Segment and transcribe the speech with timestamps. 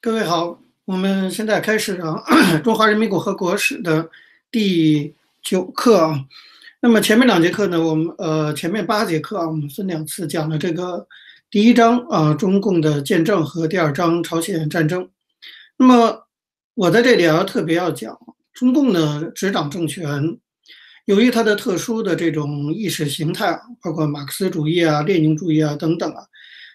[0.00, 2.22] 各位好，我们现在开始啊，
[2.62, 4.08] 中华人民共和国史的
[4.48, 5.12] 第
[5.42, 6.24] 九课啊。
[6.80, 11.04] 那么前面两节课呢，我们呃前面八节课啊，我们分两次讲了这个
[11.50, 15.10] 第一章啊，中共的建政和第二章朝鲜战争。
[15.76, 16.28] 那么
[16.74, 18.16] 我在这里要特别要讲，
[18.52, 20.38] 中共的执掌政权，
[21.06, 26.22] 由于它的特殊的这种意识形态，包括马克思主义啊、列宁主义啊等等啊，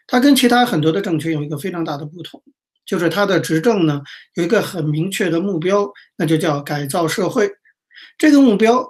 [0.07, 2.43] 它跟其他很多的政权有一个非常大的不同。
[2.85, 4.01] 就是他的执政呢，
[4.35, 7.49] 有一个很明确的目标，那就叫改造社会。
[8.17, 8.85] 这个目标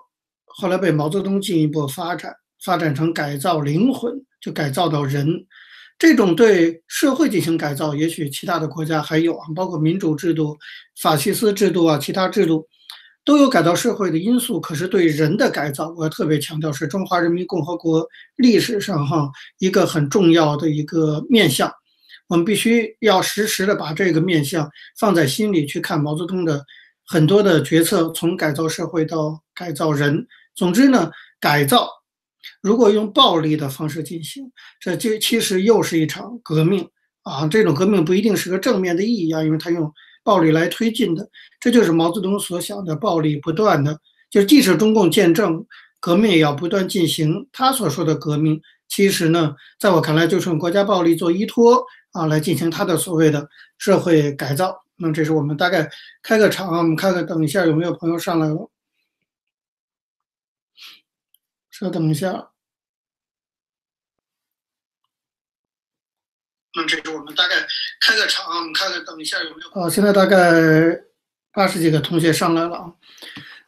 [0.45, 2.33] 后来被毛泽东进一步发展，
[2.63, 5.45] 发展成改造灵魂，就改造到人。
[5.99, 10.57] 这种对社会进行改造，也许其他的国家还有啊，包括民主制度、
[10.99, 12.67] 法西斯制度啊，其他制度
[13.23, 14.59] 都有改造社会的因素。
[14.59, 18.05] 可是对人的改造，我要特别强调，是中华人民共和国
[18.35, 21.71] 历史上哈一个很重要的一个面向。
[22.33, 26.65] 我们必须要时时的把这个面向放在心里去看毛泽东的
[27.05, 30.25] 很多的决策，从改造社会到改造人。
[30.55, 31.87] 总之呢，改造
[32.59, 36.89] 如果用暴力的方式进行，这就其实又是一场革命
[37.21, 37.47] 啊！
[37.47, 41.29] 这种革命不一定是个正面的意义啊，因为他用暴力来推进的，
[41.59, 43.99] 这就是毛泽东所想的暴力不断的，
[44.31, 45.63] 就即使中共建政，
[45.99, 47.47] 革命也要不断进行。
[47.51, 51.85] 他所说的革命，其实呢，在我看来就是用国家暴力做依托。
[52.13, 54.85] 啊，来进行他的所谓的社会改造。
[54.95, 55.89] 那这是我们大概
[56.21, 58.69] 开个场，我们看看，等一下有没有朋友上来了？
[61.71, 62.51] 稍等一下。
[66.75, 67.55] 那这是我们大概
[68.01, 69.81] 开个场，我们看看，等一下有没有？
[69.81, 70.39] 哦，现在大概
[71.51, 72.93] 八十几个同学上来了啊。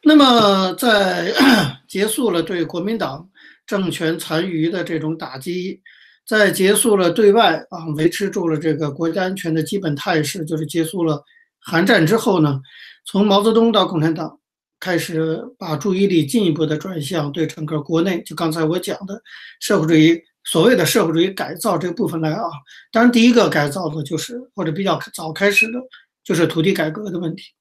[0.04, 1.34] 那么在
[1.88, 3.28] 结束了对国民党
[3.66, 5.82] 政权残余的这种打击。
[6.26, 11.22] 在结束了对外啊维持住了这个国家安全的基本态势，就是结束了
[11.60, 12.60] 韩战之后呢，
[13.04, 14.40] 从毛泽东到共产党
[14.80, 19.22] 开始把注意力进一步的转向对整个国内，就刚才我讲的
[19.60, 22.42] 社会主义所谓的社会主义改造这部分来啊。
[22.90, 25.78] 当然，第一个改造的就是或者比较早开始的
[26.24, 27.52] 就是土地改革的问题。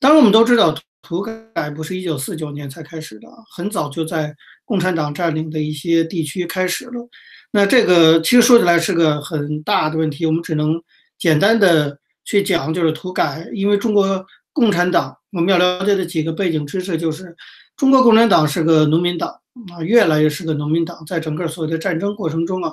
[0.00, 4.34] 当然，我们都知道土改不是一九四九年才开始的，很早就在
[4.66, 7.08] 共产党占领的一些地区开始了。
[7.56, 10.82] 那这个其实说起来是个很大的问题，我们只能
[11.16, 13.48] 简单的去讲，就是土改。
[13.54, 17.36] 因为中国共产党，我们要了解的几个背景知识就是，
[17.76, 19.28] 中国共产党是个农民党
[19.72, 22.72] 啊，越来越是个农民党，在整个所谓的战争过程中啊，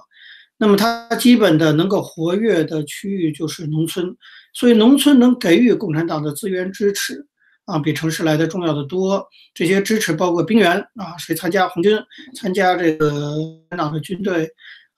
[0.58, 4.18] 那么它基本的能够活跃的区域就是农村，
[4.52, 7.28] 所以农村能给予共产党的资源支持。
[7.72, 9.26] 啊，比城市来的重要的多。
[9.54, 11.98] 这些支持包括兵员啊，谁参加红军，
[12.36, 13.36] 参加这个
[13.78, 14.50] 党的军队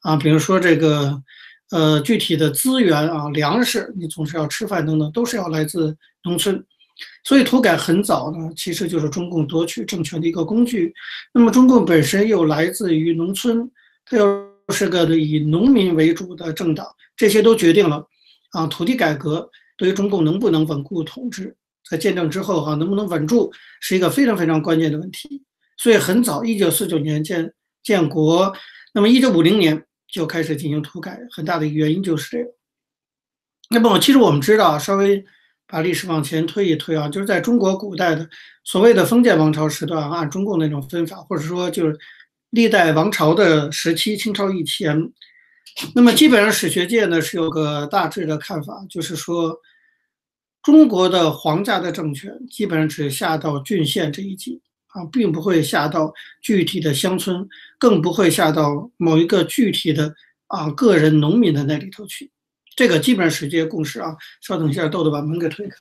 [0.01, 1.21] 啊，比如说这个
[1.69, 6.63] 呃具体的资源啊，粮食，你总是要吃饭等等，都是要来自农村。
[7.23, 10.93] 所以土改很早呢，其实就是中共夺取政权的一个工具。
[11.33, 13.69] 那么中共本身又来自于农村，
[14.05, 16.85] 它又是个以农民为主的政党，
[17.17, 18.05] 这些都决定了
[18.51, 21.55] 啊，土地改革对于中共能不能稳固统治。
[21.89, 23.51] 在见证之后，哈，能不能稳住
[23.81, 25.43] 是一个非常非常关键的问题。
[25.77, 27.51] 所以很早，一九四九年建
[27.83, 28.53] 建国，
[28.93, 32.49] 那么一九五零年就开始进行土改，很大的一个原因就是这个。
[33.69, 35.25] 那么，其实我们知道，稍微
[35.67, 38.29] 把历史往前推一推啊，就是在中国古代的
[38.63, 41.97] 所谓的封建王朝时段，按中共那种分法，或者说就是
[42.51, 45.11] 历代王朝的时期，清朝以前，
[45.95, 49.57] 那么基本上史学界呢是有个大致的看法，就是说。
[50.63, 57.45] 中国的皇家的政权基本上只下到郡县这一级啊，并不会下到具体的乡村，
[57.77, 60.15] 更不会下到某一个具体的
[60.47, 62.31] 啊个人农民的那里头去。
[62.77, 64.15] 这个基本上是这些共识啊。
[64.39, 65.75] 稍等一下，豆豆把门给推开。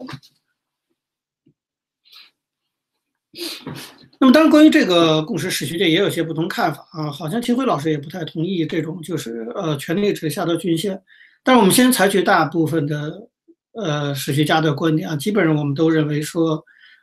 [4.18, 7.08] 那么，当然，关于这个共识，史学界也有些不同看法啊。
[7.10, 11.00] 好像秦晖老师也不太同意这种，就是呃，权力只下到郡县。
[11.44, 13.28] 但是，我们先采取大部分的。
[13.74, 16.62] 呃，史学家的观点啊，基本上我们都认为说，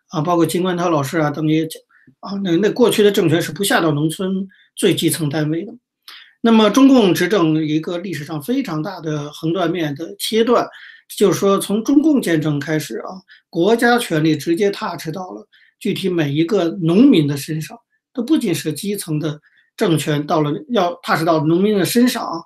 [0.10, 1.81] 啊，包括金冠涛老师啊等也讲
[2.19, 5.74] 啊，那那过去的政权是不下到农村最基层单位的。
[6.42, 10.68] 那么中共执政一个历史上非常大的横断面的切断，
[11.18, 13.10] 就是说从中共建政开始啊，
[13.50, 15.48] 国家权力直接 touch 到了
[15.80, 17.77] 具体每一个农民的身上，
[18.13, 19.39] 它不仅是基层的
[19.75, 22.39] 政权到了要 touch 到农民的身上啊，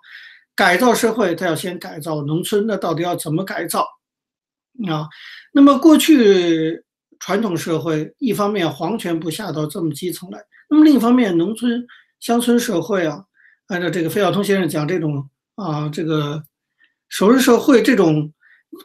[0.55, 3.85] 改造社会，它要先改造农村，那到底要怎么改造？
[4.87, 5.07] 啊，
[5.53, 6.83] 那么过去
[7.19, 10.39] 传统社会，一方面皇权不下到这么基层来，
[10.69, 11.85] 那么另一方面农村
[12.19, 13.23] 乡村社会啊，
[13.67, 16.43] 按照这个费孝通先生讲，这种啊这个
[17.09, 18.33] 熟人社会这种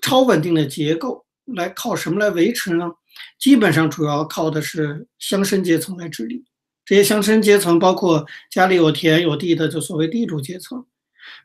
[0.02, 2.91] 超稳定的结构来靠什么来维持呢？
[3.38, 6.44] 基本上主要靠的是乡绅阶层来治理。
[6.84, 10.87] 这些乡绅阶层包括家里有田有地的，就所谓地主阶层，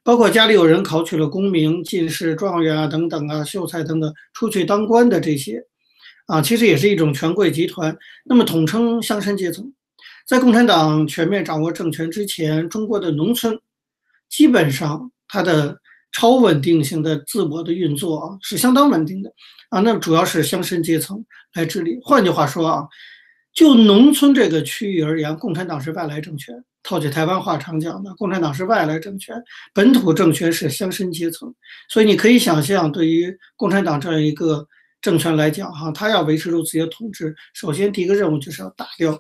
[0.04, 5.66] 包括家里有人考取了功名、进士、状元啊等等啊、秀才等等出去当官的这些，
[6.26, 7.98] 啊，其实也是一种权贵集团。
[8.26, 9.74] 那么统称乡绅阶层。
[10.28, 13.58] 在共产党全面掌握政权之前，中国的农村
[14.30, 15.78] 基本上它的
[16.12, 19.32] 超稳定性的自我的运作啊是相当稳定的
[19.70, 19.80] 啊。
[19.80, 21.24] 那主要是乡绅阶层
[21.54, 22.00] 来治理。
[22.04, 22.88] 换句话说啊。
[23.54, 26.64] 就农村这个区域而言，共产党是外来政权。
[26.82, 29.42] 套句台湾话常讲的，共产党是外来政权，
[29.74, 31.54] 本土政权是乡绅阶层。
[31.88, 34.68] 所以你可以想象，对于共产党这样一个
[35.00, 39.18] 政权来讲，哈，他要维持住自己的统治，首先第一个任务就是要打掉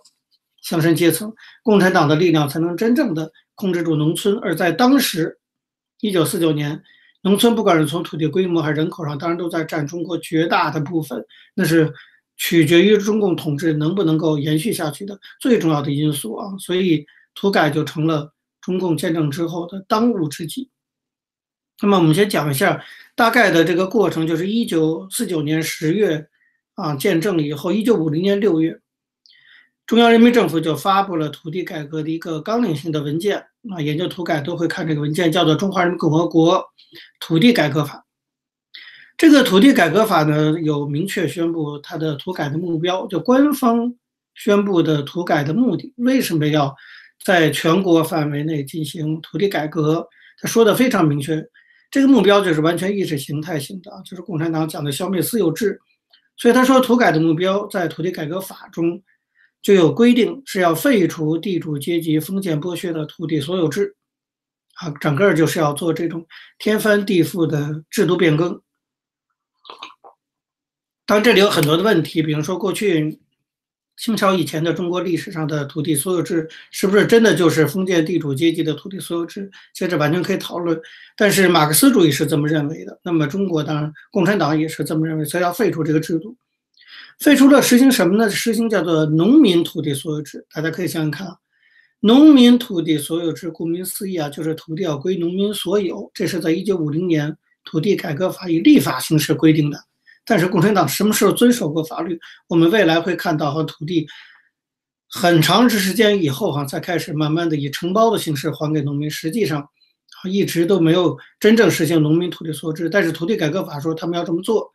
[0.61, 1.31] 乡绅阶层，
[1.63, 4.37] 共产党的力量才能真正的控制住农村。
[4.39, 5.37] 而在当时，
[6.01, 6.81] 一九四九年，
[7.21, 11.93] 农村不管是从土地规模还是人口上，当然都在占中国绝大的部分，那是。
[12.45, 20.69] 取决于中共统治能不能够延续下去的最重要的因素啊，所以土改就成了中共建政之后的当务之急。
[21.81, 22.83] 那么我们先讲一下
[23.15, 26.27] 大概的这个过程，就是一九四九年十月
[26.73, 28.77] 啊建政以后，一九五零年六月，
[29.85, 33.37] 中央人民政府就发布了土地改革的一个纲领性的文件
[33.69, 36.61] 啊，研究土改都会看这个文件，叫做《中华人民共和国
[37.21, 37.99] 土地改革法》。
[39.23, 43.95] 这个土地改革法呢，有明确宣布它的土改的目标，就官方
[44.35, 45.93] 宣布的土改的目的。
[45.95, 46.75] 为什么要
[47.23, 50.05] 在全国范围内进行土地改革？
[50.41, 51.41] 他说的非常明确，
[51.89, 55.79] 这个目标就是完全意识形态性的，就是共产党讲的消灭私有制。
[56.35, 59.01] 所以他说，土改的目标在土地改革法中
[59.61, 63.95] 就有规定，是要废除地主阶级封建剥削的土地所有制，
[64.81, 66.27] 啊，整个就是要做这种
[66.59, 68.61] 天翻地覆的制度变更。
[71.05, 73.19] 当然，这里有很多的问题，比如说过去
[73.97, 79.51] 清朝以前的中国历史上的土地所有制是不是真的就是封建地主阶级的土地所有制？
[79.73, 80.79] 其实完全可以讨论。
[81.15, 86.35] 但是马克思主义是这么认为的，那么中国当然共产党也是这么认为，所以要废除这个制度。
[87.19, 88.29] 废除了实行什么呢？
[88.29, 90.45] 实行叫做农民土地所有制。
[90.53, 91.27] 大家可以想想看，
[91.99, 96.09] 农民土地所有制，顾名思义啊，就是土地要归农民所有。
[96.13, 99.77] 这是在一九五零年土地改革法以立法形式规定的。
[100.25, 102.19] 但是共产党什么时候遵守过法律？
[102.47, 104.07] 我们未来会看到，和土地
[105.09, 109.09] 很长时间以后，哈，才开始慢慢的以承包的形式还给农民。
[109.09, 109.67] 实际上，
[110.29, 112.89] 一直都没有真正实行农民土地所有制。
[112.89, 114.71] 但是土地改革法说他们要这么做。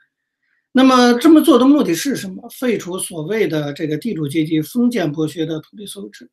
[0.71, 2.47] 那么这么做的目的是什么？
[2.51, 6.31] 废除所谓的这个地主阶级封建剥削的土地所有制。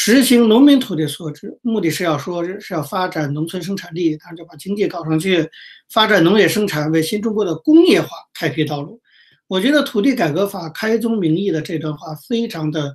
[0.00, 5.50] 实行农民土地所有制，目的是要说是要发展农村生产力，他就把经济搞上去，
[5.90, 9.00] 发展农业生产，为新中国的工业化开辟道路。
[9.48, 12.94] 我觉得土地改革法开宗明义的这段话非常的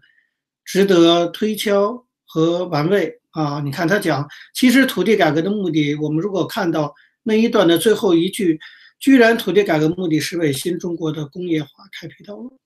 [0.63, 3.59] 值得推敲和玩味啊！
[3.59, 8.57] 你看他讲，其实土地改革的目的，我们如果看到那一段的最后一句，
[9.01, 12.57] 居然土地改革目的是为新中国的工业化开辟道路。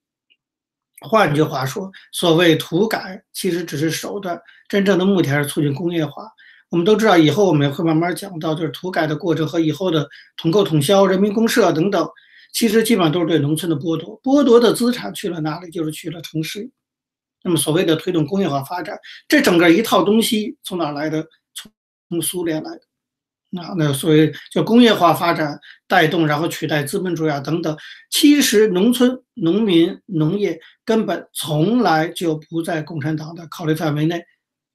[1.01, 6.23] 换句话说，所谓土改其实只是手段，真正的目的还是促进工业化。
[6.69, 10.07] 我们都知道，以后我们会慢慢讲到，就是土改的过程和以后的
[10.37, 12.09] 统购统销、人民公社等等，
[12.51, 14.19] 其实基本上都是对农村的剥夺。
[14.21, 15.69] 剥夺的资产去了哪里？
[15.71, 16.69] 就是去了城市。
[17.43, 21.25] 那么所谓的推动工业化发展，这整个一套东西从哪来的？
[22.09, 22.81] 从苏联来的。
[23.49, 27.75] 那那所谓叫工业化发展带动，然后取代资本主义啊等等。
[28.09, 34.21] 其实农村农民农业根本从来就不在共产党的考虑范围内，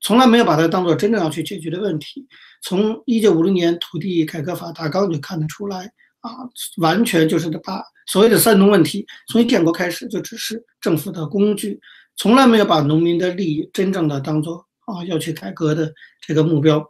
[0.01, 2.27] 从来没有把它当做真正要去解决的问题。
[2.63, 6.31] 从一九五零年土地改革法大纲就看得出来啊，
[6.79, 11.79] 完全就是把所谓的三农问题，从建国开始就只是政府的工具，
[12.17, 15.93] 从来没有把农民的利益真正的当做啊要去改革的
[16.27, 16.83] 这个目标。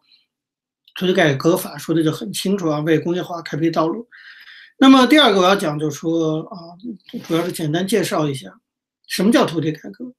[0.94, 4.08] 土地改革法说的就很清楚啊，为工业化开辟道路。
[4.78, 6.56] 那么第二个我要讲，就是说啊，
[7.26, 8.52] 主要是简单介绍一下
[9.06, 10.12] 什么叫土地改革，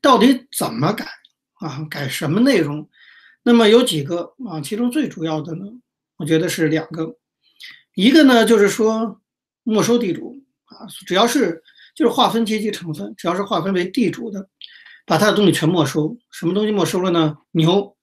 [0.00, 1.06] 到底怎么改
[1.54, 2.88] 啊，改什么内容？
[3.42, 5.64] 那么有几个啊，其中最主要的呢，
[6.16, 7.16] 我觉得是两个，
[7.94, 9.20] 一个呢就是说
[9.64, 11.62] 没收地主啊，只要是
[11.94, 14.48] 就是划分阶级成分，只要是划分为地主的，
[15.04, 16.16] 把他的东西全没收。
[16.30, 17.36] 什么东西没收了呢？
[17.50, 17.96] 牛。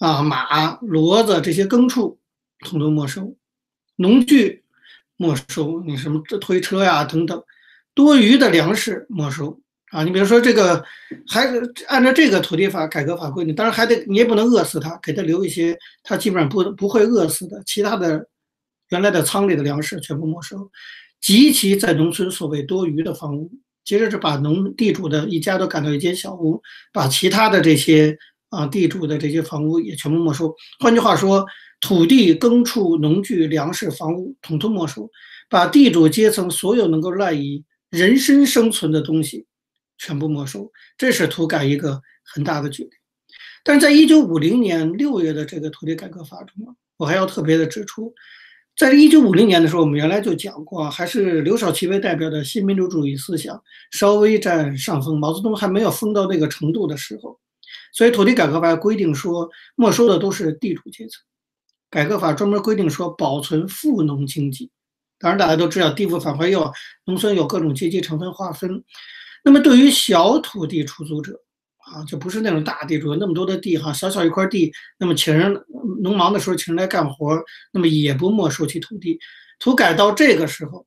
[0.00, 2.18] 啊，马、骡子这些牲畜
[2.60, 3.36] 统统没收，
[3.96, 4.64] 农具
[5.18, 7.42] 没收，你什么这推车呀等等，
[7.94, 10.02] 多余的粮食没收啊。
[10.02, 10.82] 你比如说这个，
[11.28, 11.46] 还
[11.86, 18.26] 按照这个土地法改革法规定，当然还得你也不能饿死它，给它留一些它基本上不不会饿死的其他的
[18.88, 20.70] 原来的仓里的粮食全部没收，
[21.20, 23.52] 及其在农村所谓多余的房屋，
[23.84, 28.16] 接着是把农地主的一家都赶到一间小屋，把其他的这些
[28.50, 30.54] 啊地主的这些房屋也全部没收。
[30.78, 31.46] 换句话说，
[31.80, 35.10] 土地、耕畜、农具、粮食、房屋统统没收，
[35.48, 39.46] 把地主阶层所有能够赖以人身生存的东西
[39.96, 40.70] 全部没收。
[40.98, 42.92] 这是土改一个很大的决定。
[43.62, 48.12] 但是在一九五零年六月的这个土地改革法中啊，我还要特别的指出，
[48.76, 57.38] 在一九五零年的时候，我们原来就讲过，还是刘少奇为代表的新民主主义思想稍微占上风，毛泽东还没有疯到那个程度的时候，
[57.92, 61.22] 所以土地改革法规定说，没收的都是地主阶层。
[61.90, 64.70] 改革法专门规定说，保存富农经济。
[65.18, 66.72] 当然，大家都知道，地富反坏右，
[67.04, 68.82] 农村有各种阶级成分划分。
[69.44, 71.38] 那么，对于小土地出租者，
[71.78, 75.52] 啊，就不是那种大地主，那么多的地哈，小小一块地，那么请人
[76.02, 77.38] 农忙的时候请人来干活，
[77.72, 79.18] 那么也不没收其土地。
[79.58, 80.86] 土改到这个时候，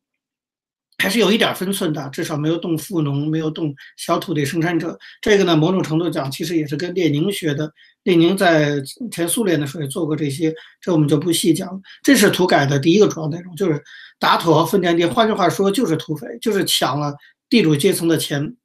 [0.98, 4.98] 还是有一点分寸的，至少没有动富农，没有动小土地生产者。
[5.22, 7.72] 这个呢，某种程度讲，其实也是跟列宁学的。
[8.04, 8.82] 列宁在
[9.12, 11.82] 前苏联的时候也做过这些，这我们就不细讲。
[12.04, 13.82] 这是土改的第一个主要内容，就是
[14.20, 15.06] 打土豪分田地。
[15.06, 17.14] 换句话说，就是土匪，就是抢了
[17.50, 18.56] 地主阶层的钱。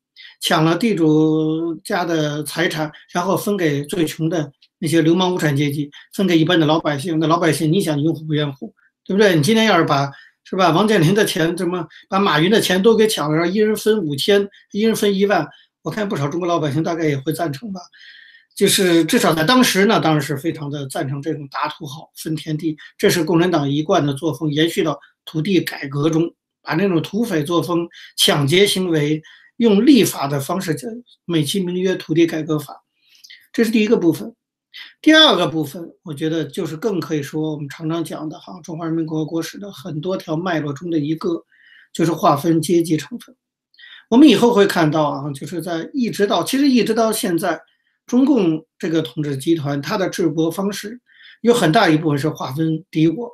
[0.40, 7.18] 抢了地主家的财产，然后分给最穷的那些流氓无产阶级，分给一般的老百姓。
[7.18, 8.72] 那老百姓，你想拥护不拥护？
[9.04, 9.34] 对不对？
[9.34, 10.10] 你今天要是把
[10.48, 15.46] 是吧，王健林的钱，怎么把马云的钱都给抢了，让一人分五千，一人分一万，
[15.82, 17.80] 我看不少中国老百姓大概也会赞成吧。
[18.56, 27.86] 就是至少在当时呢，当然是非常的赞成这种打土豪分田地，这是共产党一贯的作风，延续到土地改革中，把那种土匪作风、
[28.16, 29.22] 抢劫行为。
[29.58, 30.86] 用立法的方式叫，
[31.24, 32.80] 美其名曰土地改革法，
[33.52, 34.32] 这是第一个部分。
[35.00, 41.42] 第二个部分，我觉得就是更可以说，我们常常讲的哈，中华人民共和国史的很多条脉络中的一个，
[41.92, 43.34] 就是划分阶级成分。
[44.08, 47.60] 我们以后会看到啊，就是在一直到其实一直到现在，
[48.06, 51.00] 中共这个统治集团它的治国方式，
[51.40, 53.30] 有很大一部分是划分敌我。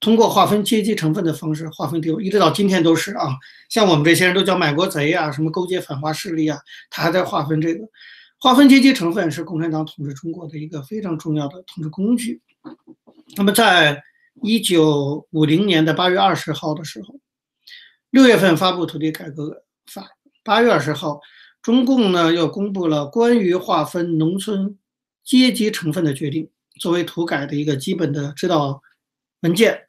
[0.00, 3.34] 通过划分阶级成分的方式划分敌我，一直到今天都是啊。
[3.68, 6.56] 像我们这些人都叫卖国贼啊，什么勾结反华势力啊，
[6.88, 7.84] 他还在划分这个。
[8.40, 12.40] 划分阶级成分是共产党统治中国的一个非常重要的统治工具。
[13.36, 14.02] 那么，在
[14.42, 17.18] 一九五零年的八月二十号的时候，
[18.10, 20.08] 六月份发布土地改革法，
[20.44, 21.20] 八月二十号，
[21.60, 24.78] 中共呢又公布了关于划分农村
[25.24, 26.48] 阶级成分的决定，
[26.80, 28.80] 作为土改的一个基本的指导。
[29.42, 29.82] 文件，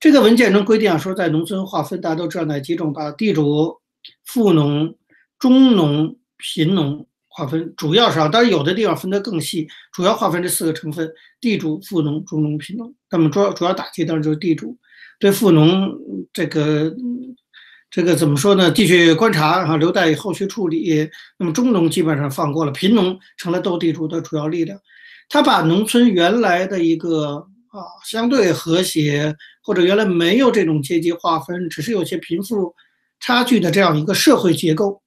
[0.00, 2.92] 这个文件中规定啊，说在农村划分，大家都知道哪几种？
[2.92, 3.80] 把地主、
[4.24, 4.96] 富农、
[5.38, 7.06] 中农、贫农
[7.38, 11.08] 划分，主要是啊，当然有的地方分得更细，主要划分这四个成分：
[11.40, 12.92] 地主、富农、中农、贫农。
[13.10, 14.76] 那么主要主要打击当然就是地主，
[15.20, 15.96] 对富农
[16.32, 16.92] 这个
[17.88, 18.70] 这个怎么说呢？
[18.72, 21.08] 继续观察啊，留待后续处理。
[21.38, 24.76] 那么中农基本上放过了，贫农成了斗地主的主要力量。
[25.28, 27.46] 他把农村原来的一个。
[27.70, 32.74] 啊，相对和谐，或者原来没有这种阶级划分，只是有些贫富
[33.20, 35.02] 差距的这样一个社会结构，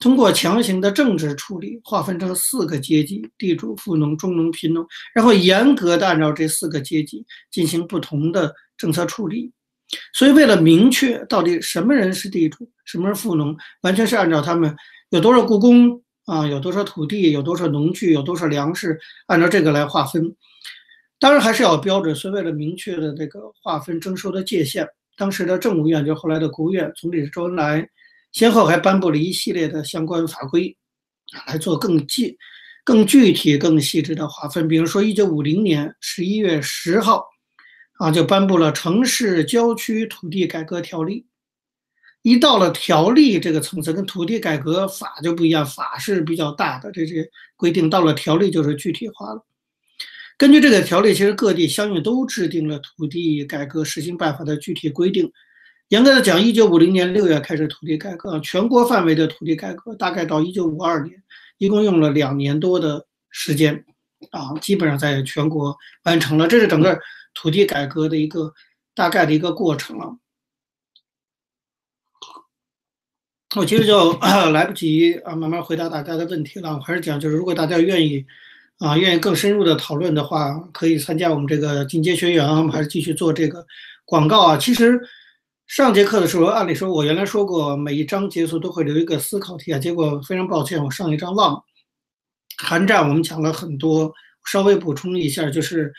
[0.00, 9.50] 通过强行的政治处理，划分成四个阶级：地主、富农、中农、贫农，然后严格的按照这四个阶级进行不同的政策处理。
[10.12, 14.76] 所以，为了明确到底什么人是地主，什么是富农，完全是按照他们
[15.10, 20.36] 有多少雇工啊，有多少土地，有多少农具，有多少粮食，按照这个来划分。
[21.18, 24.86] 当然还是要标准，所以为了明确的这个划分征收的界限，
[25.16, 27.88] 当时的政务院就后来的国务院总理周恩来，
[28.32, 30.76] 先后还颁布了一系列的相关法规，
[31.46, 32.36] 来做更具、
[32.84, 34.68] 更具体、更细致的划分。
[34.68, 37.24] 比如说，一九五零年十一月十号，
[37.98, 41.20] 啊，就颁布了《城市郊区土地改革条例》。
[42.22, 49.44] 一到了条例这个层次，跟土地改革法就不一样，法是比较大的这些规定，到了条例就是具体化了。
[50.36, 55.32] 根据这个条例，其实各地相应都制定了土地改革实行办法的具体规定。
[55.88, 61.22] 严格的讲，一九五零年六月开始土地改革，全国范围的土地改革大概到一九五二年，
[61.56, 63.84] 一共用了两年多的时间，
[64.30, 66.46] 啊，基本上在全国完成了。
[66.46, 66.98] 这是整个
[67.32, 68.52] 土地改革的一个
[68.94, 70.16] 大概的一个过程了。
[73.56, 74.12] 我其实就
[74.52, 76.74] 来不及啊，慢慢回答大家的问题了。
[76.74, 78.26] 我还是讲，就是如果大家愿意。
[78.78, 82.58] 啊，愿意更深入的讨论的话，可以参加我们这个进阶学员啊。
[82.58, 83.66] 我们还是继续做这个
[84.04, 84.56] 广告啊。
[84.56, 85.00] 其实
[85.68, 89.78] 上节课的时候，按理说我原来说过，每一章结束都会留一个思考题啊。
[89.78, 91.62] 结果非常抱歉，我上一章忘了。
[92.56, 94.10] 寒战我们讲了很多，
[94.50, 95.92] 稍微补充一下，就是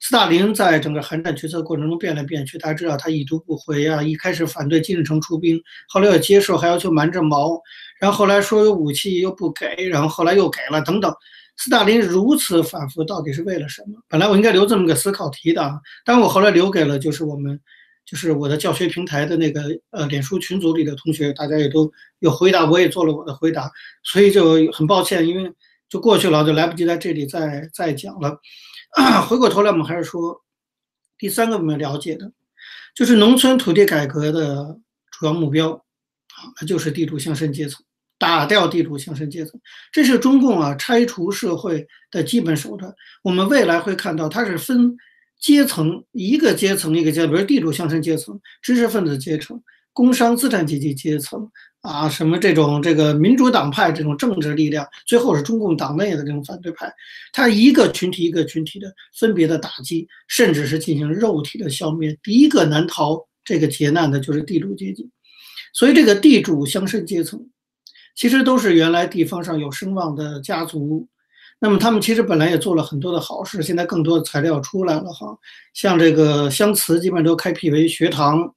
[0.00, 5.60] 斯大林在整个韩战决策过程中变来变去，大家知道他已读不回啊，一开始反对金日成出兵，
[5.90, 7.60] 后来又接受，还要求瞒着毛，
[8.00, 11.14] 然后后来说有武器又不给，然后后来又给了，等等。
[11.58, 14.00] 斯大林如此反复，到底是为了什么？
[14.08, 17.60] 本来我应该留这么个思考题的，但我后来留给了就是我们，
[18.10, 21.88] 就是我的教学平台的那个呃脸书群组里的同学，大家也都
[22.18, 23.70] 有回答，我也做了我的回答，
[24.02, 25.48] 所以就很抱歉，因为
[25.88, 28.36] 就过去了，就来不及在这里再再讲了。
[29.28, 30.42] 回过头来，我们还是说
[31.18, 32.32] 第三个我们了解的，
[32.96, 34.76] 就是农村土地改革的
[35.12, 37.80] 主要目标啊，那就是地主乡绅阶层，
[38.18, 39.60] 打掉地主乡绅阶层，
[39.92, 42.92] 这是中共啊拆除社会的基本手段。
[43.22, 44.96] 我们未来会看到，它是分
[45.40, 49.60] 阶层，一个阶层一个阶层，比如地主乡绅阶层、知识分子阶层、
[49.92, 51.50] 工商资产阶级阶层。
[51.82, 56.92] 啊，什么这种这个民主党派这种政治力量，最后是中共党内的这种反对派，
[57.32, 62.14] 他一个群体一个群体的分别的打击，甚至是进行肉体的消灭。
[62.22, 65.08] 第一个难逃这个劫难的就是地主阶级，
[65.72, 67.48] 所以这个地主乡绅阶层，
[68.14, 71.08] 其实都是原来地方上有声望的家族。
[71.60, 75.38] 那么他们其实本来也做了很多的好事，现在更多的材料出来了哈，
[75.74, 78.54] 像这个乡祠基本上都开辟为学堂。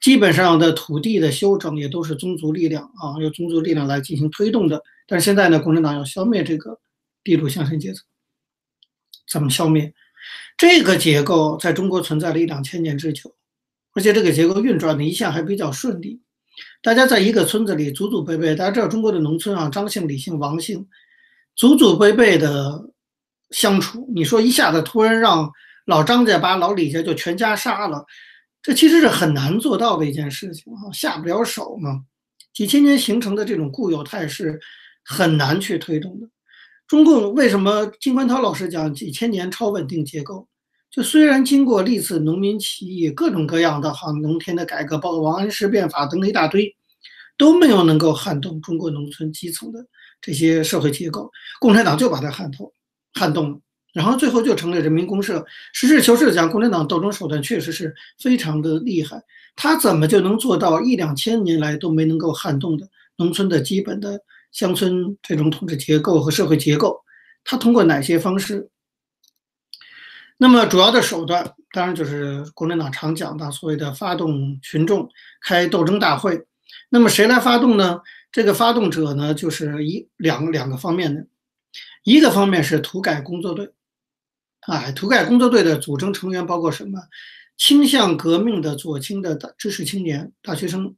[0.00, 4.82] 基本上的土地的修整也都是宗族力量啊，由宗族力量来进行推动的。
[5.06, 6.80] 但是现在呢，共产党要消灭这个
[7.22, 8.04] 地主乡绅阶层，
[9.30, 9.94] 怎么消灭？
[10.58, 13.32] 这个结构在中国存在了一两千年之久，
[13.94, 16.20] 而且这个结构运转的一向还比较顺利。
[16.82, 20.84] 大家在一个村子里祖祖辈辈，大家知道中国的农村啊，张姓、李姓、王姓，
[21.56, 22.88] 祖祖辈辈的
[23.50, 24.08] 相处。
[24.14, 25.50] 你说一下子突然让
[25.86, 28.04] 老张家把老李家就全家杀了？
[28.62, 32.04] 这其实是很难做到的一件事情啊，下不了手嘛。
[32.54, 34.60] 几千年形成的这种固有态势，
[35.04, 36.28] 很难去推动的。
[36.86, 40.46] 中共为什么金冠涛老师讲几千年超稳定结构？
[40.90, 46.76] 就虽然经过历次农民起义，各种各样的哈农田的改革，包括王安石变法等等一大堆，
[47.38, 49.84] 都没有能够撼动中国农村基层的
[50.22, 51.30] 这些社会结构，
[51.60, 52.72] 共产党就把它撼透、
[53.12, 53.58] 撼动了。
[53.92, 55.44] 然后最后就成了人民公社。
[55.74, 59.22] 实事求是的讲，共产党斗争手段确实是非常的厉害。
[59.54, 64.18] 他怎么就能做到一两千年来都没能够撼动的农村的基本的
[64.50, 66.98] 乡村这种统治结构和社会结构？
[67.44, 68.70] 他通过哪些方式？
[70.38, 75.06] 那么主要的手段当然就是共产党常讲的所谓的发动群众
[75.44, 76.42] 开斗争大会。
[76.88, 78.00] 那么谁来发动呢？
[78.32, 81.26] 这个发动者呢，就是一两两个方面的，
[82.02, 83.70] 一个方面是土改工作队。
[84.62, 86.98] 啊，土改工作队的组成成员包括什么？
[87.58, 90.96] 倾向革命的左倾的知识青年、大学生，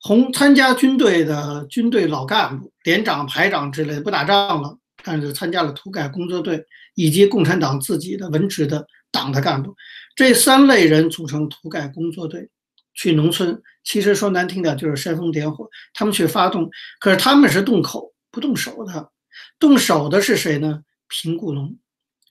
[0.00, 9.74] 红参加军队的军队老干部、连长、排长之类的不打仗了，但是参加了土改工作队，以及共产党自己的文职的党的干部，
[10.14, 12.50] 这三类人组成土改工作队，
[12.98, 13.62] 去农村。
[13.84, 16.68] 其实说难听点就是煽风点火，他们去发动，
[17.00, 19.10] 可是他们是动口不动手的，
[19.58, 20.82] 动手的是谁呢？
[21.08, 21.78] 贫雇农。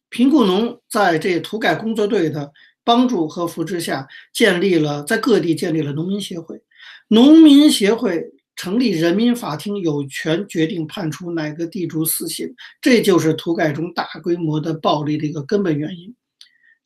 [0.09, 2.51] 贫雇农在这土改工作队的
[2.83, 6.61] 帮助和扶持下，建立了在各地建立了农民协会。
[7.07, 8.23] 农民协会
[8.55, 12.53] 成立人民法庭，有权决定判处哪个地主死刑。
[12.81, 16.13] 这就是土改中大规模的暴力的一个根本原因。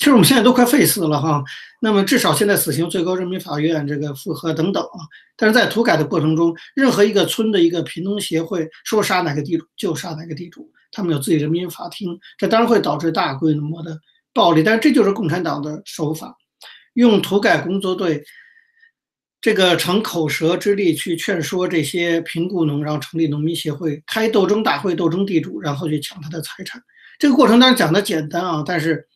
[0.01, 1.43] 其实我们现在都快废死了哈，
[1.79, 5.05] 那么至少现在死刑最高人民法院这个复核等等啊。
[5.37, 10.67] 但是在土改的过程中，任何一个村的一个贫农协会说杀哪个地主就杀哪个地主。
[10.91, 13.95] 他们有自己人民法庭，这当然会导致大规模的
[14.33, 16.35] 暴力，但是这就是共产党的手法，
[16.93, 18.23] 用土改工作队
[19.39, 26.81] 这个逞口舌之力去劝说这些贫雇农，然后成立农民协会，开斗争大会，斗争地主，然后去抢他的财产。
[27.19, 29.07] 这个过程当然讲的简单啊，但是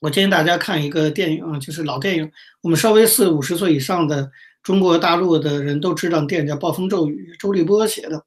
[0.00, 2.30] 我建议大家看一个电影啊，就是老电影，
[2.62, 4.30] 我们稍微四五十岁以上的
[4.62, 8.24] 中国大陆的人都知道，电影叫《暴风骤雨》，周立波写的。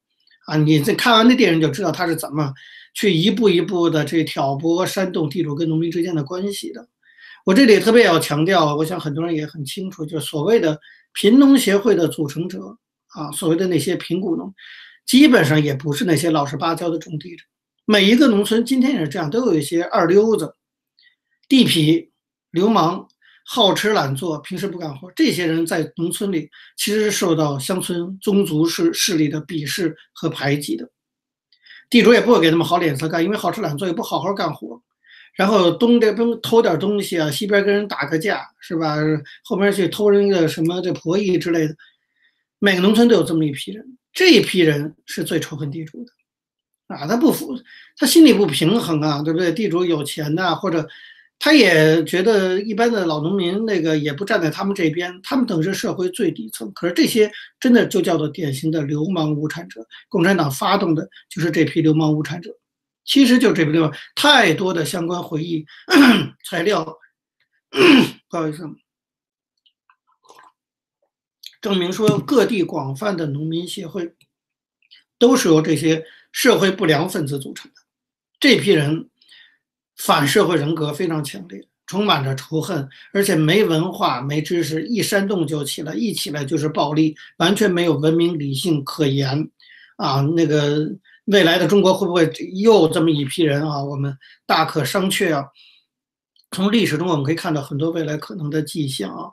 [0.47, 2.51] 啊，你这看完那电影就知道他是怎么
[2.93, 6.87] 去一步一步的去挑拨、煽动地主跟农民之间的关系的。
[7.45, 10.77] 我这里特别要强调，我想很多人也很清楚，就是所谓的
[11.13, 12.75] 贫农协会的组成者
[13.09, 14.53] 啊，所谓的那些贫苦农，
[15.05, 17.43] 基本上也不是那些老实巴交的种地者。
[17.85, 20.53] 每一个农村今天也是这样，都有一些二流子、
[21.51, 22.07] 地痞、
[22.51, 23.05] 流氓。
[23.43, 30.89] 好吃懒做，平时不干活，这些人在农村里其实是受到乡村宗族势势力的鄙视和排挤的。
[31.89, 34.81] 地主也不会给他们好脸色看，因为好吃懒做也不好好干活，
[35.35, 38.95] 然后东这边偷点东西啊，西边跟人打个架是吧？
[39.43, 41.75] 后边去偷人家什么这婆姨之类的。
[42.59, 47.59] 每个农村都有这么一批人，这一批人是最仇恨地主的啊，他不服，
[47.97, 49.51] 他心里不平衡啊，对不对？
[49.51, 50.87] 地主有钱呐，或者
[51.43, 56.71] 他也觉得一般的老农民那个也不站在他们这边，他们等是社会最底层。
[56.71, 62.55] 可是这些真的就叫做典型的流氓无产者，共产党发动的就是这批流氓无产者。
[63.05, 65.65] 其实就这批流氓，太多的相关回忆
[66.47, 66.85] 材料，
[68.29, 68.69] 不好意思。
[71.59, 74.13] 证明说，各地广泛的农民协会
[75.17, 77.81] 都是由这些社会不良分子组成的。
[78.39, 79.09] 这批人
[80.05, 89.49] 反社会人格非常强烈，充满着仇恨，而且没文化、没知识，一煽动就起来，一起来就是暴力，完全没有文明理性可言。
[89.97, 90.89] 啊，那个
[91.25, 93.83] 未来的中国会不会又这么一批人啊？
[93.83, 95.45] 我们大可商榷啊。
[96.51, 99.29] 从历史中我们可以看到很多未来可能的迹象啊。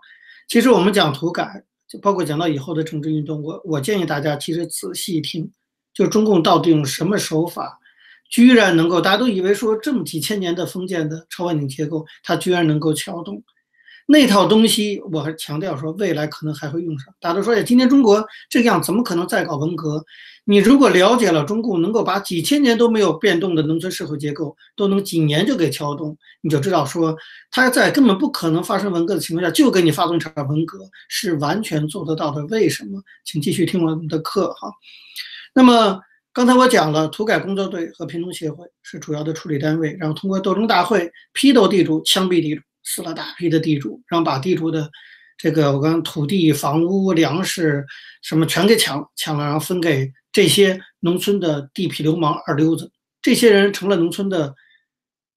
[0.48, 1.64] 其实我们讲土改。
[1.88, 5.50] 就包括讲到以后的政治运动，我我建议大家其实仔细听，
[5.94, 7.78] 就中共到底用什么手法，
[8.28, 13.42] 居然能够大家都以为说这么几千年的封建的超稳定结构，它居然能够撬动。
[14.10, 17.12] 那套东西，我还强调说，未来可能还会用上。
[17.20, 20.02] 大家都说，哎，今天中国这个样，怎么可能再搞文革？
[20.44, 27.14] 你如果了解了中共能够把几千年都没有变动的农村社会结构，都能几年就给撬动，你就知道说，
[27.50, 32.42] 他在根本不可能发生文革的情况下，就给你发动一场文革，是完全做得到的。
[32.46, 33.02] 为什么？
[33.26, 34.72] 请继续听我们的课哈。
[35.54, 36.00] 那么
[36.38, 42.62] 刚才我讲了，土改工作队和贫农协会是主要的处理单位，然后通过斗争大会批斗地主，枪毙地主。
[42.85, 44.88] 死了大批的地主，然后把地主的
[45.37, 47.85] 这个我刚土地、房屋、粮食
[48.22, 52.88] 什么全给抢抢了，然后分给这些农村的地痞流氓二流子。
[53.20, 54.55] 这些人成了农村的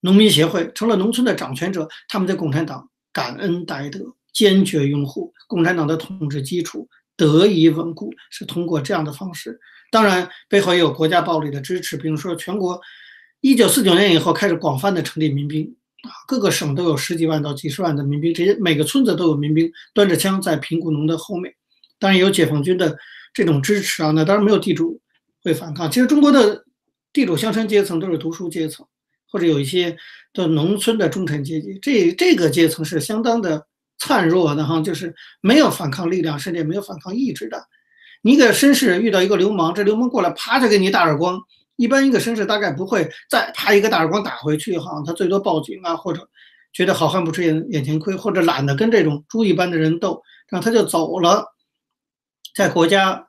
[0.01, 1.89] 农民协会，成了农村的掌权者。
[2.09, 3.99] 他们对共产党感恩戴德，
[4.31, 6.87] 坚决拥护共产党的统治基础
[7.17, 9.59] 得以稳固，是通过这样的方式。
[9.91, 12.81] 当然，背后也有国家暴力的支持，比如说全国
[13.41, 15.75] 一九四九年以后开始广泛的成立民兵。
[16.01, 21.53] 啊，各个省都有十几万到几十万的民兵，这些每个村子都有民兵端着枪在贫苦农的后面，
[21.99, 22.97] 当然有解放军的
[23.35, 24.09] 这种支持啊。
[24.09, 24.99] 那当然没有地主
[25.43, 25.91] 会反抗。
[25.91, 26.65] 其实中国的
[27.13, 28.83] 地主乡绅阶层都是读书阶层，
[29.29, 29.95] 或者有一些
[30.33, 33.67] 的农村的中产阶级，这这个阶层是相当的
[33.99, 37.63] 灿弱的哈，就是没有反抗力量，甚至也没有反抗意志的。
[38.21, 41.39] 你一个绅士遇到一个流氓，这流氓过来啪就给你一大耳光。
[41.75, 46.29] 一般一个绅士大概不会再啪一个大耳光打回去哈，他最多报警啊，或者
[46.73, 51.45] 觉得好汉不吃眼眼前亏，或者懒得跟这种猪一般的人斗，然后他就走了。
[52.53, 53.27] 在国家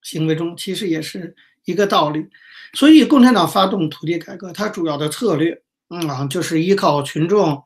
[0.00, 2.26] 行为中，其实也是一个道理。
[2.74, 7.62] 所以，共产党发动土地改革，它主要的策略，嗯啊，就是依靠群众，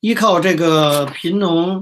[0.00, 1.80] 依靠这个贫农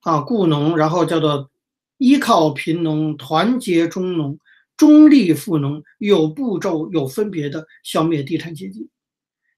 [0.00, 1.50] 啊、雇农，然后叫做
[1.98, 4.38] 依靠贫农，团结中农。
[4.76, 8.90] 中立富农有步骤、有分别的消灭地产阶级。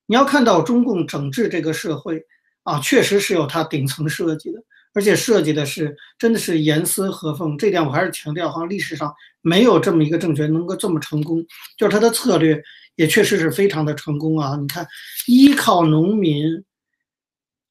[0.06, 2.24] 你要看到中共整治这个社会
[2.62, 4.62] 啊，确实是有它顶层设计的，
[4.94, 7.58] 而且设计的是真的是严丝合缝。
[7.58, 11.44] 这点我还是强调，好像历史上没有这么一个政权能够这么成功，
[11.76, 12.62] 就是它的策略
[12.94, 14.54] 也确实是非常的成功啊。
[14.54, 14.86] 你看，
[15.26, 16.62] 依靠农民，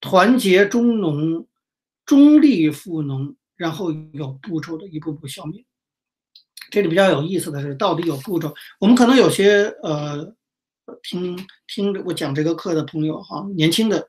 [0.02, 1.48] 团结中农，
[2.06, 5.66] 中立富农，然后有步骤的一步步消灭。
[6.70, 8.54] 这里比较有意思的是，到底有步骤。
[8.80, 10.34] 我们可能有些呃，
[11.02, 14.06] 听听我讲这个课的朋友哈，年轻的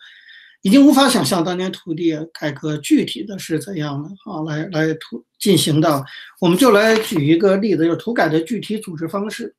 [0.63, 6.05] 已经无法想象当年土地改革具体的是怎样的啊，来来土进行的。
[6.41, 9.55] 我们就来举一个例子，就是土改的具体组织方式。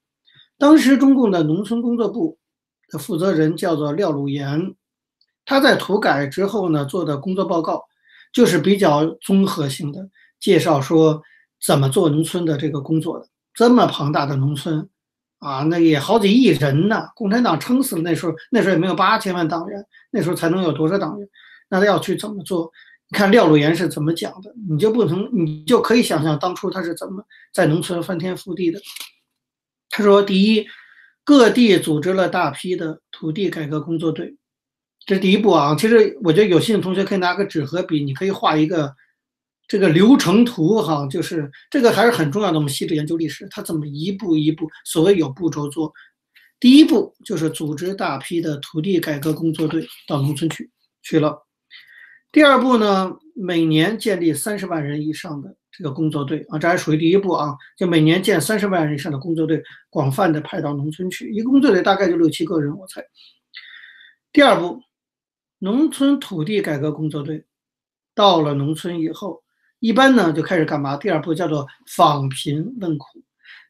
[0.58, 2.38] 当时中共的农村工作部
[2.90, 4.76] 的负责人叫做廖鲁岩，
[5.46, 7.86] 他在土改之后呢做的工作报告
[8.32, 11.22] 就是比较综合性的介绍说。
[11.62, 13.28] 怎么做农村的这个工作的？
[13.54, 14.88] 这么庞大的农村，
[15.40, 17.10] 啊，那也好几亿人呢。
[17.14, 21.28] 共产党撑死了，那时候那时候也没有八千万党员，那时候才能有多少党员？
[21.68, 22.72] 那他要去怎么做？
[23.10, 24.54] 你看廖鲁岩是怎么讲的？
[24.70, 27.22] 你就不能，你就可以想象当初他是怎么
[27.54, 28.80] 在农村翻天覆地的。
[29.90, 30.66] 他说：第一，
[31.26, 34.38] 各地组织了大批的土地改革工作队，
[35.06, 35.76] 这是第一步啊。
[35.76, 38.94] 其实我觉得有兴趣同学可以拿个纸和笔，你可以画一个。
[39.72, 42.58] 这个流程图哈，就是这个还是很重要的。
[42.58, 45.94] 我们细致研究历史，它怎么一步一步，所谓有步骤做。
[46.60, 50.72] 第一步就是组织大批的土地改革工作队到农村去
[51.04, 51.46] 去了。
[52.32, 61.32] 第二步呢，每年建立三十万人以上的这个工作队啊，这还属于第一步啊，就每年建三十万人以上的工作队，广泛的派到农村去。
[61.32, 63.04] 一个工作队大概就六七个人，我猜。
[64.34, 64.82] 第二步，
[65.60, 67.46] 农村土地改革工作队
[68.16, 69.44] 到了农村以后。
[69.82, 70.98] 一般呢就开始干嘛？
[70.98, 73.06] 第二步叫做访贫问苦。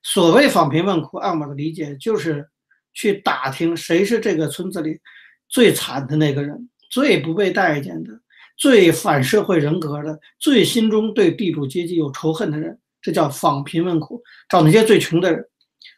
[0.01, 2.49] 所谓访贫问苦，按我的理解就是
[2.93, 4.99] 去打听谁是这个村子里
[5.47, 8.19] 最惨的那个人，最不被待见的，
[8.57, 15.45] 最反社会人格的，最心中对地主阶级有仇恨的人，这叫访贫问苦，找那些最穷的人。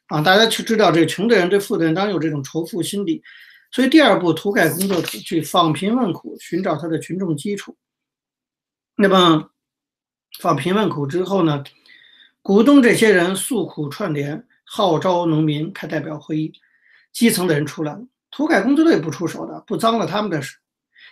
[0.07, 3.23] 啊，大家去知道，这穷的人对富的人当然有这种仇富心理，
[3.71, 7.75] 所以第二步土改工作去访贫问苦，寻找他的群众基础。
[8.95, 9.49] 那么
[10.39, 11.63] 访贫问苦之后呢，
[12.41, 16.53] 鼓动这些人诉苦串联，号召农民开代表会议，
[17.13, 20.57] 基层的人出来了，土改工作队不出手的，不脏了他们的事。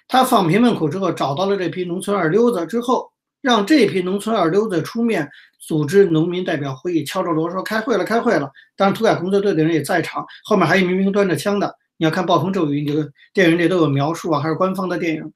[0.07, 3.11] 他访贫问苦之后，找到了这批农村二流子之后。
[3.41, 5.25] 让这批农村二流子出面
[5.59, 8.51] 组织农民代表会议，敲着锣说开会了，开会了。
[8.75, 11.73] 当然，土改工作队的人也在场，后面还有一名名端着枪的。
[11.99, 15.33] 你要看《暴风骤雨》，这个电影里都有描述啊，还是官方的电影。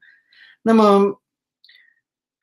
[0.62, 1.20] 那么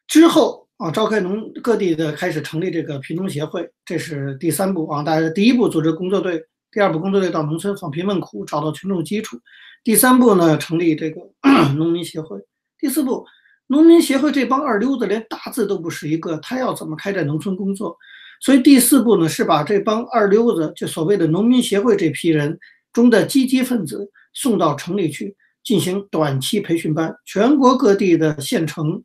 [0.07, 5.01] 之后啊，召开农各地的开始成立这个贫农协会，这是第三步啊。
[5.01, 6.39] 大家第一步组织工作队，
[6.71, 9.39] 第二步工作队到农村访贫问苦，找到群众基础。
[9.83, 11.19] 第三步呢，成立这个
[11.75, 12.39] 农民协会。
[12.77, 13.25] 第四步。
[13.67, 17.97] 农民协会这帮二流子连大字都不识一个，他要怎么开展农村工作？
[18.41, 22.59] 所以第四步呢，是把这帮二流子，就所谓的农民协会这批人
[22.93, 29.03] 中的积极分子送到城里去进行短期培训班，全国各地的县城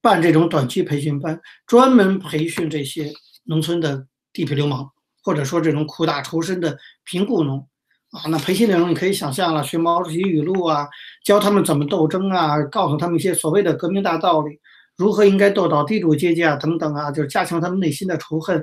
[0.00, 3.12] 办这种短期培训班，专门培训这些
[3.44, 4.88] 农村的地痞流氓，
[5.22, 7.68] 或者说这种苦大仇深的贫雇农。
[8.10, 10.86] 啊，那培训内容你可以想象了，学毛主席语录啊，
[11.24, 14.60] 教他们怎么斗争啊，告诉他们一些所谓的革命大道理，
[14.98, 18.62] 如何应该斗倒地主阶级啊，等等啊，就是加强他们内心的仇恨，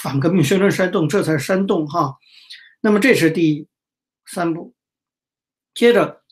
[0.00, 2.14] 反革命宣传煽动，这才是煽动哈。
[2.80, 3.66] 那么这是第
[4.26, 4.72] 三步，
[5.74, 6.22] 接着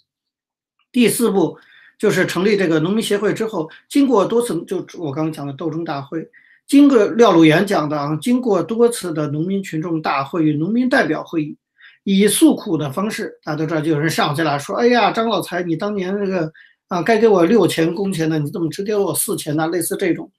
[0.92, 1.58] 第四步
[1.98, 6.28] 就是成立这个农民协会之后，经过多次就我刚刚讲的斗争大会，
[6.66, 11.56] 经过廖鲁元讲的啊，经过多次的农民群众大会与农民代表会议。
[12.06, 16.52] 以诉苦的方式，大家都知道，就有人上去了，说：“哎呀，张老财，你当年这个
[16.88, 20.30] 啊，该给我六钱工钱的，你怎么只给我四钱呢？”类似这种，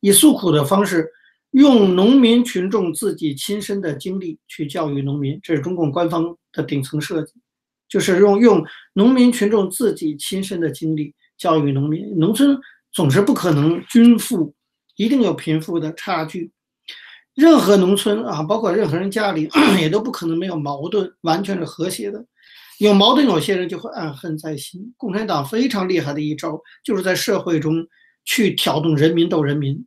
[0.00, 1.10] 以诉苦的方式，
[1.56, 7.32] 用农民群众自己亲身的经历去教育农民，这是中共官方的顶层设计，
[7.88, 12.14] 就是用用农民群众自己亲身的经历教育农民。
[12.18, 12.58] 农村
[12.92, 14.54] 总是不可能均富，
[14.96, 16.52] 一定有贫富的差距。
[17.34, 19.48] 任何农村啊，包括任何人家里，
[19.80, 22.22] 也都不可能没有矛盾，完全是和谐的。
[22.80, 24.92] 有矛盾，有些人就会暗恨在心。
[24.98, 27.86] 共产党非常厉害的一招，就是在社会中
[28.26, 29.82] 去挑动人民斗人民，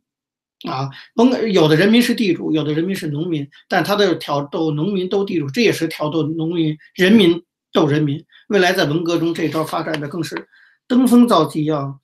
[0.68, 7.42] 啊，甭有的人民是地主，有的人民是农民，但他的挑逗农民斗地主，这也是挑逗农民人民
[7.72, 8.24] 斗人民。
[8.48, 10.48] 未来在文革中，这招发展的更是
[10.86, 11.94] 登峰造极啊！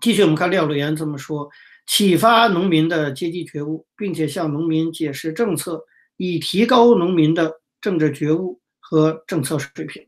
[0.00, 1.50] 继续，我们看廖鲁元这么说。
[1.84, 5.84] 启发农民的阶级觉悟，并且向农民解释政策，
[6.16, 10.00] 以提高农民的政治觉悟和政策水平。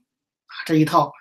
[0.46, 1.12] 啊，这一套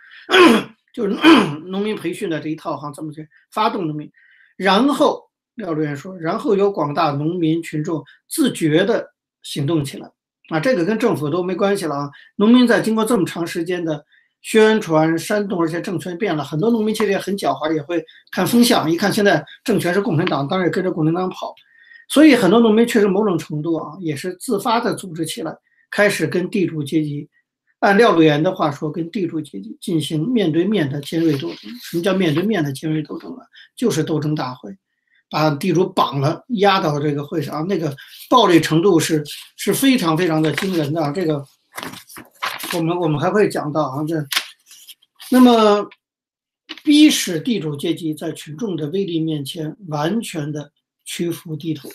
[0.93, 1.15] 就是
[1.65, 4.11] 农民培训的这一套，哈，怎么去发动农民？
[4.55, 9.07] 然后廖主任说，然后由广大农民群众自觉的
[9.41, 10.09] 行动起来。
[10.49, 12.09] 啊，这个跟政府都没关系了啊。
[12.35, 14.03] 农民在经过这么长时间的。
[14.45, 18.91] 宣传煽动，而且政权变了，很多农民其实也很狡猾，也会看风向。
[18.91, 21.55] 一看现在政权是共产党，当然也跟着共产党跑。
[22.09, 25.55] 所以很多农民确实某种程度啊，也是自发的组织起来，
[25.89, 27.29] 开始跟地主阶级，
[27.79, 31.71] 按廖鲁元的话说，跟地主阶级进行面对面的尖锐斗争。
[31.81, 33.45] 什么叫面对面的尖锐斗争啊？
[33.77, 34.75] 就是斗争大会，
[35.33, 37.91] 把地主绑了，压到这个会上，那个
[38.29, 39.23] 暴力程度是
[39.57, 41.11] 是非常非常的惊人的。
[41.11, 41.43] 这个。
[42.75, 44.15] 我们我们还会讲到啊，这
[45.31, 45.89] 那么
[46.83, 50.71] 逼使地主阶级在群众的威力面前完全的
[51.03, 51.89] 屈服低头，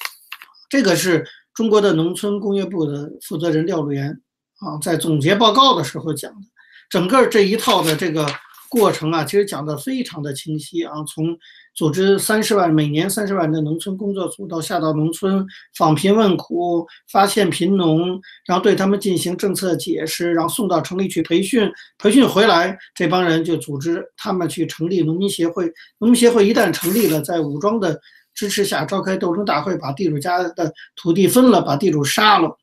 [0.68, 1.24] 这个是
[1.54, 4.20] 中国的农村工业部的负责人廖鲁元
[4.58, 6.46] 啊在总结报告的时候讲的，
[6.90, 8.26] 整个这一套的这个。
[8.70, 10.92] 过程啊，其实讲的非常的清晰啊。
[11.04, 11.38] 从
[11.78, 25.72] 组织三十万每年三十万的农村工作组，到下到农村访贫问苦，发现贫农，然后对他们进行政策解释，然后送到城里去培训，培训回来，这帮人就组织他们去成立农民协会。
[25.98, 28.00] 农民协会一旦成立了，在武装的
[28.34, 32.58] 支持下召开斗争大会，把地主家的土地分了，把地主杀了，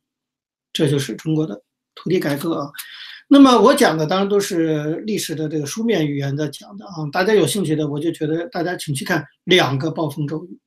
[0.73, 1.61] 这就是中国的
[1.95, 2.69] 土地改革。
[3.27, 10.59] 那么我讲的当然都是历史的这个书面语言在讲的啊，大家有兴趣的，我就觉得大家请去看两个暴风骤雨，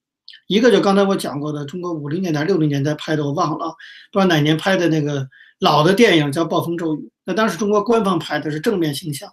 [0.49, 3.77] 一个就刚才我讲过的中国五零年代六零年代拍的，我忘了，
[4.11, 5.29] 不知道哪年拍的那个
[5.61, 9.33] 老的电影叫《暴风骤雨》，那当时中国官方拍的是正面形象，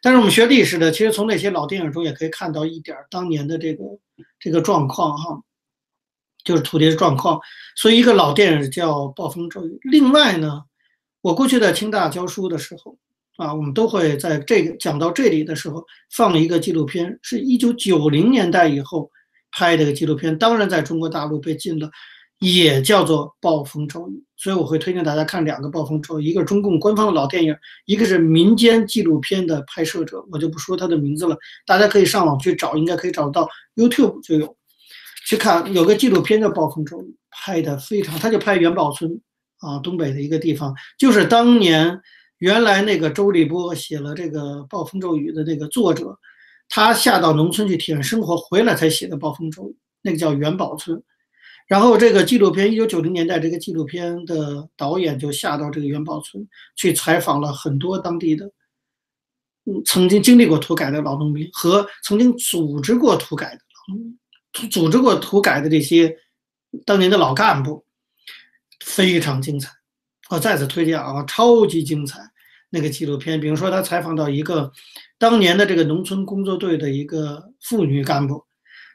[0.00, 3.84] 但是我们学历史的，其实从那些老电影中也可以看到一点当年的这个
[4.38, 5.42] 这个状况哈，
[6.44, 7.40] 就是土地的状况，
[7.74, 10.62] 所以一个老电影叫《暴风骤雨》，另外呢。
[11.22, 12.96] 我过去在清大教书的时候，
[13.36, 19.10] 啊，我们都会在这个讲到这里的时候放一个纪录片，是一九九零年代以后
[19.52, 21.90] 拍的纪录片，当然在中国大陆被禁了，
[22.38, 24.12] 也叫做《暴风骤雨》。
[24.42, 27.54] 所以我会推荐大家看两个《暴风骤雨》，一个是中共官方的老电影，
[27.84, 34.56] 一个是民间纪录片的拍摄者，我就不说他的名字了，大家可以上网去找，应该可以找到 YouTube 就有，
[35.26, 39.20] 去看有个纪录片叫《暴风骤雨》，拍的非常，他就拍元宝村。
[39.60, 42.00] 啊，东北的一个地方，就是当年
[42.38, 46.18] 原来那个周立波写了这个《暴风骤雨》的那个作者，
[46.68, 51.02] 他下到农村去体验生活，回来才写的《暴风骤雨》，那个叫元宝村。
[51.66, 58.46] 然后这个纪录片，一九九零年代这个纪录片的导演就下到这个元宝村去采访了很多当地的，
[59.66, 64.18] 嗯，曾经经历过土改的老农民和曾经组织过土改的老农民，
[64.70, 66.16] 组织过土改的这些
[66.84, 67.84] 当年的老干部。
[68.84, 69.70] 非常精彩，
[70.30, 72.20] 我再次推荐啊，超级精彩
[72.70, 73.40] 那个纪录片。
[73.40, 74.72] 比如说，他采访到一个
[75.18, 78.44] 当年的这个农村工作队的一个妇女干部，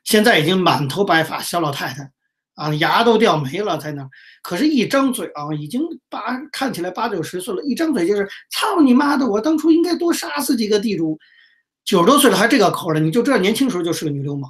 [0.03, 2.11] 现在已经满头白发小老太太
[2.55, 4.09] 啊，牙都掉没了在那，
[4.41, 11.19] 可是，一张嘴啊，已经八看起来八九十岁了，一张嘴就是操你妈的，我当初应该多杀死几个地主。
[11.83, 14.49] 九十多岁了还这个口了，你就知道年轻时候就是个女流氓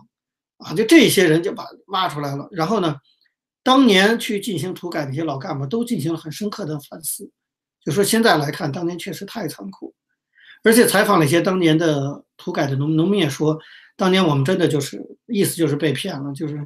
[0.60, 0.74] 啊！
[0.74, 2.96] 就这些人就把挖出来了，然后呢？
[3.66, 7.28] 当年去进行土改那些老干部都进行了很深刻的反思，
[7.84, 9.92] 就说现在来看，当年确实太残酷，
[10.64, 13.58] 而且采访了一些当年的土改的农农民也说，
[13.98, 16.60] 当年我们真的就是意思就是被骗了，就是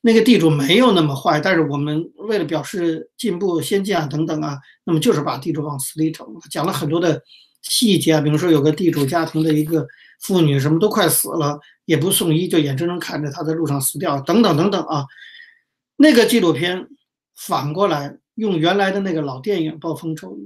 [0.00, 7.22] 那个地主没有那么坏，但是我们为了表示进步先进啊等等啊，那么就是把地主往死里整，讲了很多的
[7.60, 9.86] 细节啊，比如说有个地主家庭的一个
[10.22, 15.04] 妇女什么都快死了，也不送医，就眼睁睁看着她在路上死掉，等等等等啊。
[16.00, 16.88] 那个纪录片
[17.36, 20.40] 反过来用原来的那个老电影《暴风骤雨》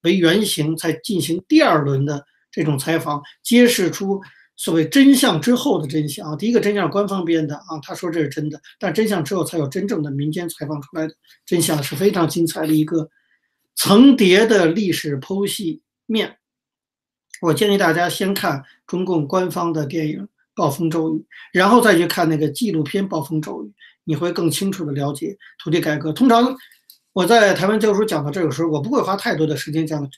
[0.00, 4.22] 为原型，才进行第二轮的这种采访，揭示出
[4.56, 6.34] 所谓真相之后的真相啊。
[6.34, 13.10] 第一个真相官方编的啊，他说这是真的，但真相之后才有真正的民间采访出来的真相，是非常精彩的一个
[13.74, 16.38] 层叠的历史剖析面。
[17.42, 20.22] 我建议大家先看中共官方的电影
[20.54, 21.18] 《暴风骤雨》，
[21.52, 23.68] 然后再去看那个纪录片《暴风骤雨》。
[24.06, 26.12] 你会更清楚的了解土地改革。
[26.12, 26.56] 通常
[27.12, 30.08] 我在台湾教书讲到这个时候，我不会花太多的时间讲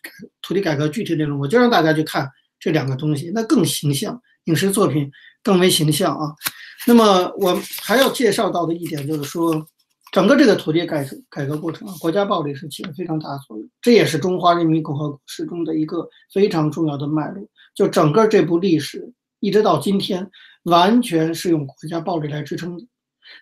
[0.42, 2.29] 土地改革具体内容，我就让大家去看
[2.61, 5.11] 这两个东西，那更形象，影视作品
[5.42, 6.35] 更为形象啊。
[6.87, 9.66] 那么我还要介绍到的一点就是说，
[10.12, 17.46] 整个这个土地改改革过程啊，国家暴力是起了非常大的作用，这也是中华人民共和国史中的一个非常重要的脉络。
[17.74, 20.29] 就整个这部历史一直到今天，
[20.64, 22.85] 完全是用国家暴力来支撑的。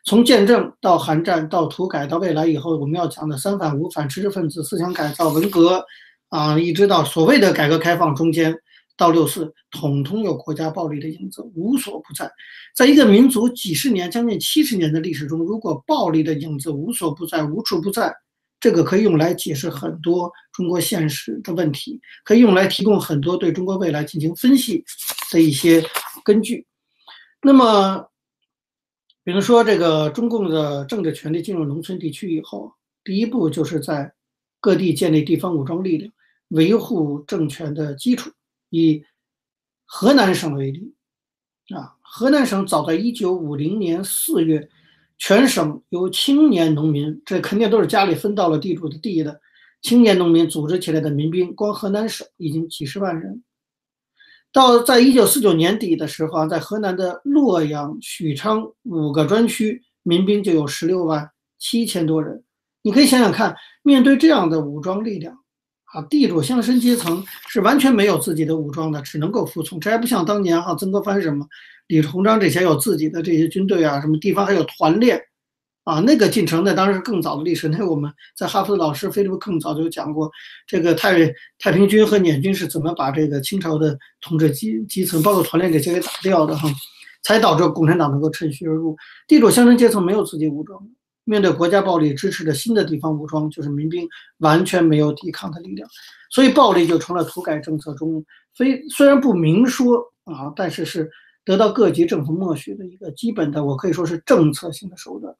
[0.04, 5.84] 从见证到韩战到土改到未来以后我们要讲的三反五反知识分子思想改造文革，
[6.28, 8.54] 啊，一直到所谓的改革开放中间
[8.96, 12.30] 到六四，统统有国家暴力的影子，无所不在。
[12.74, 18.14] 在一个民族几十年将近七十年的历史中，如果暴力的影子无所不在、无处不在，
[18.60, 24.84] 这个可以用来解释很多中国现实的问题，可以用来提供很多对中国未来进行分析
[25.32, 25.84] 的一些
[26.24, 26.64] 根据。
[27.42, 28.06] 那么。
[29.26, 34.14] 比如说，这个中共的政治权力进入农村地区以后，第一步就是在
[34.60, 36.12] 各地建立地方武装力量，
[36.50, 38.30] 维护政权的基础。
[38.70, 39.02] 以
[39.84, 40.94] 河南省为例，
[41.74, 44.68] 啊，河南省早在一九五零年四月，
[45.18, 49.40] 全省由青年农民，这肯定都是家里分到了地主的地的
[49.82, 53.42] 青年农民组织起来的民兵，光河南省已经几十万人。
[54.56, 62.42] 到在一九四九年底的时候啊，在河南的洛阳、许昌五个专区，民兵就有十六万七千多人。
[62.80, 65.36] 你可以想想看，面对这样的武装力量，
[65.92, 69.78] 啊，地主乡绅阶层是完全没有自己的武装的，只能够服从。
[69.78, 71.46] 这还不像当年哈，曾国藩什么、
[71.88, 75.20] 李鸿章这些有自己的这些军队啊，什么地方还有团练。
[75.86, 77.68] 啊，那个进程那当然是更早的历史。
[77.68, 80.28] 那我们在哈佛的老师菲利普更早就讲过，
[80.66, 86.68] 这个太太平军和捻军是怎么把这个清朝的统治基基层，包括团练这些给打掉的哈，
[87.22, 88.96] 才导致共产党能够趁虚而入。
[89.28, 90.82] 地主乡村阶层没有自己武装，
[91.22, 94.08] 面对国家暴力支持的新的地方武装，就是民兵，
[94.38, 95.88] 完全没有抵抗的力量，
[96.32, 98.24] 所以暴力就成了土改政策中
[98.56, 101.08] 非虽然不明说啊，但是是
[101.44, 105.32] 得到各级政府默许的一个基本的，我可以说是政策性的手段。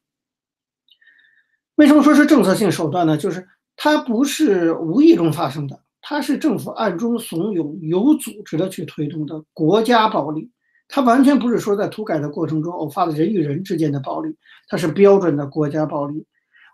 [1.77, 3.17] 为什么说是政策性手段呢？
[3.17, 3.47] 就是
[3.77, 10.51] 它不是无意中发生的，它是政府暗中怂恿、有组织的去推动的国家暴力。
[10.89, 14.35] 它完全不是说在土改的过程中偶发的人与人之间的暴力，
[14.69, 16.25] 它是标准的国家暴力。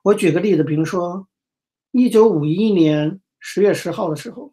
[0.05, 1.27] 我举个例子，比如说，
[1.93, 4.53] 一九五一年十月十号的时候，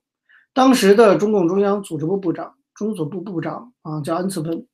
[0.54, 4.66] 当时的中共中央组织部部长、中组部部长啊叫安次文，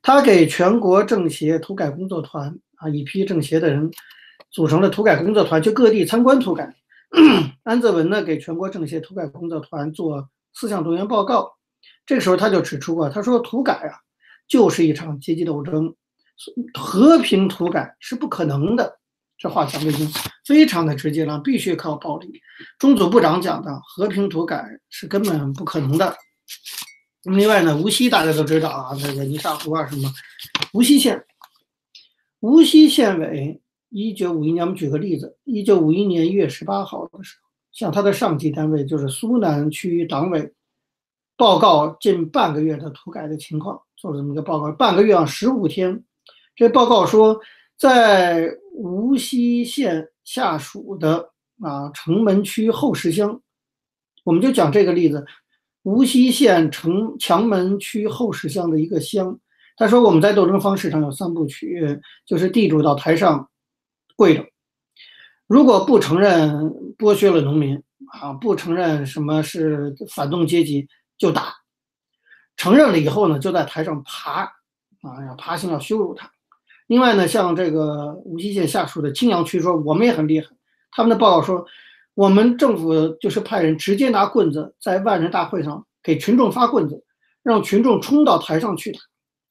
[0.00, 3.90] 他给全国政协土改工作团啊一批政协的人
[4.50, 6.74] 组成了土改工作团，去各地参观土改。
[7.64, 11.52] 安泽文呢给全国政协土改工作团做思想动员报告，
[12.06, 13.98] 这个时候他就指出过，他说土改啊
[14.48, 15.94] 就是一场阶级斗争，
[16.74, 18.98] 和平土改是不可能的。
[19.38, 20.06] 这话讲的已经
[20.44, 22.40] 非常的直接了，必须靠暴力。
[22.78, 26.14] 中组部长讲的和平土改是根本不可能的。
[27.22, 30.12] 另外呢，无锡大家都知道啊，那个泥沙湖啊什么，
[30.72, 31.24] 无锡县，
[32.40, 33.60] 无锡县委，
[33.90, 40.52] 一九五一年，我们举个例子，一九五一年一月十八号的时候，向他的上级单位，就是苏南区党委，
[41.36, 46.02] 报告近半个月的土改的情况，做了这么一个报告，半个月啊，十五天，
[46.56, 47.40] 这报告说。
[47.80, 51.30] 在无锡县下属的
[51.62, 53.40] 啊城门区后石乡，
[54.22, 55.24] 我们就讲这个例子。
[55.84, 59.40] 无锡县城墙门区后石乡的一个乡，
[59.78, 63.48] 他说我们在斗争方式上有三部曲，就是地主到台上
[64.20, 64.44] 跪着，
[65.46, 66.52] 如果不承认
[66.98, 71.54] 剥削了农民啊，不承认什么是反动阶级就打，
[72.54, 74.42] 承认了以后呢，就在台上爬
[75.00, 76.30] 啊，要爬行要羞辱他。
[76.86, 80.48] 另外呢，像这个无锡县下属的青羊区说，我们也很厉害。
[80.90, 81.64] 他们的报告说，
[82.12, 87.02] 我们政府就是派人直接拿棍子在万人大会上给群众发棍子，
[87.42, 89.00] 让群众冲到台上去打，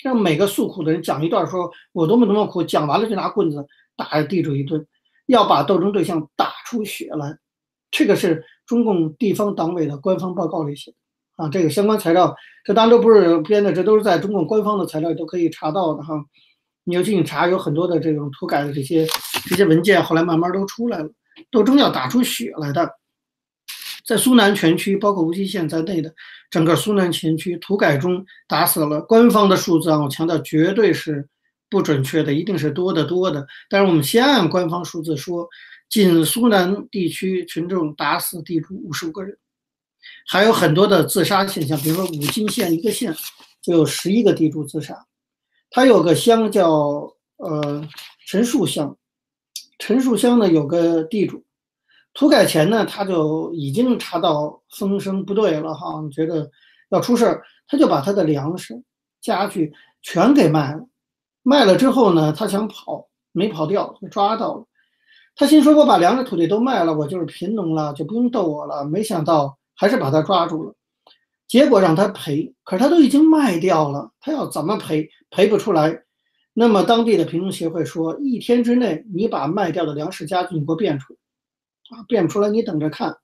[0.03, 4.85] 让每个诉苦的人讲一段，说我多么多么苦，讲完了就拿棍子打地主一顿，
[5.25, 7.37] 要把斗争对象打出血来。
[7.91, 10.97] 这个是中共地方党委的官方报告里写的
[11.43, 16.23] 啊，这个相关材料，这当然都不是编的，这都是在中共官方的材料都可以查到的哈。
[16.83, 19.07] 你要进去查，有很多的这种土改的这些
[19.47, 21.09] 这些文件，后来慢慢都出来了。
[21.51, 22.89] 斗争要打出血来的，
[24.09, 26.11] 在苏南全区，包括无锡县在内的
[26.49, 28.99] 整个苏南全区，土改中打死了。
[29.01, 31.29] 官方的数字啊，我强调绝对是
[31.69, 33.45] 不准确的，一定是多得多的。
[33.69, 35.47] 但是我们先按官方数字说，
[35.91, 39.37] 仅苏南地区群众打死地主五十五个人，
[40.27, 43.15] 还有很多的自杀现象，比如说武进县一个县
[43.61, 45.05] 就有十一个地主自杀。
[45.69, 47.87] 他有个乡叫呃
[48.25, 48.97] 陈树乡，
[49.77, 51.43] 陈树乡呢有个地主，
[52.13, 56.49] 土改前呢他就已经查到风声不对了哈，觉得
[56.89, 58.81] 要出事儿，他就把他的粮食、
[59.21, 60.85] 家具全给卖了。
[61.43, 64.65] 卖了之后呢，他想跑，没跑掉，被抓到了。
[65.35, 70.73] 他心说：“我把粮食、土地都卖了，我就是贫农了，就不用斗我了。”没想到还是把他抓住了。
[71.47, 75.09] 结果让他赔，可是他都已经卖掉了，他要怎么赔？
[75.29, 76.03] 赔不出来。
[76.53, 81.19] 那么当地的贫农协会说，一天之内你把卖掉的粮食家具你给我变出来，
[81.89, 83.17] 啊，变不出来你等着看。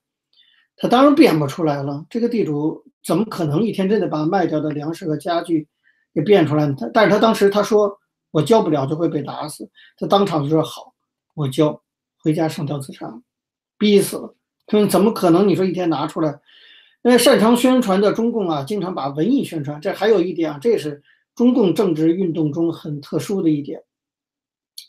[0.76, 2.04] 他当然变不出来了。
[2.10, 5.66] 这个地主怎么可能一天真的把卖掉的粮食和家具
[6.12, 6.70] 给变出来？
[6.72, 7.98] 他但是他当时他说
[8.30, 10.92] 我交不了就会被打死，他当场就说好，
[11.34, 11.82] 我交，
[12.18, 13.22] 回家上吊自杀，
[13.78, 14.34] 逼死了。
[14.66, 15.48] 他说怎么可能？
[15.48, 16.40] 你说一天拿出来？
[17.02, 19.80] 因为擅长宣传的中共啊，经常把文艺宣传。
[19.80, 21.02] 这还有一点啊，这是
[21.36, 23.80] 中共政治运动中很特殊的一点，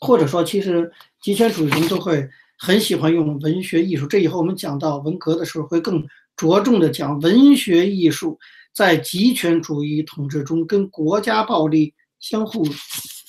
[0.00, 2.28] 或者说，其实极权主义人都会
[2.58, 4.06] 很喜欢用文学艺术。
[4.06, 6.04] 这以后我们讲到文革的时候，会更
[6.36, 8.38] 着重的讲文学艺术
[8.74, 12.64] 在极权主义统治中跟国家暴力相互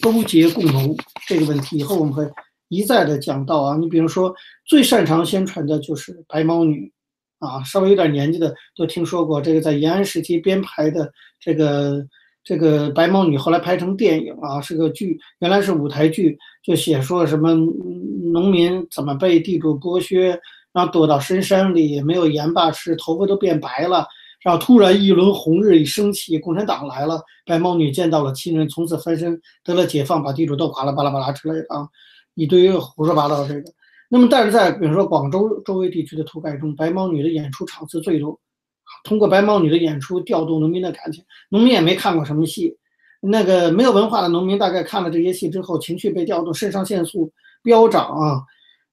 [0.01, 0.95] 勾结共谋
[1.27, 1.77] 这个问题。
[1.77, 2.29] 以后我们会
[2.67, 3.77] 一再的讲到啊。
[3.77, 6.91] 你比如说，最擅长宣传的就是白毛女。
[7.39, 11.09] 啊，稍微有点年纪的都听说过这个，在延安时期编排的
[11.39, 12.05] 这个
[12.43, 17.53] 这个白毛女，后来拍成电影啊，是个剧，原来是舞台剧，就写说什么
[18.31, 20.39] 农民怎么被地主剥削，
[20.73, 24.05] 然后躲到深山里没有盐巴吃，头发都变白了，
[24.41, 31.87] 然后突然一轮红日一升起，共产党来了，白毛女见到了亲人，从此翻身得了解放，把地主都垮了，巴拉巴拉之类的啊，
[32.35, 33.63] 一堆胡说八道这个。
[34.09, 38.39] 那么，但是在比如说广州周围地区的土改中，白毛女的演出场次最多，
[39.03, 41.23] 通过白毛女的演出调动农民的感情。
[41.49, 42.77] 农民也没看过什么戏，
[43.21, 47.31] 那个没有文化的农民大概看了这些戏之后，情绪被调动，肾上腺素
[47.63, 48.43] 飙涨啊。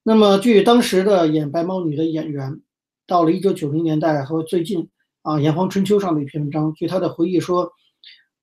[0.03, 2.61] 那么，据当时的演白毛女的演员，
[3.07, 4.89] 到了一九九零年代和最近
[5.23, 7.73] 啊，《炎黄春秋》上的一篇文章，据他的回忆说，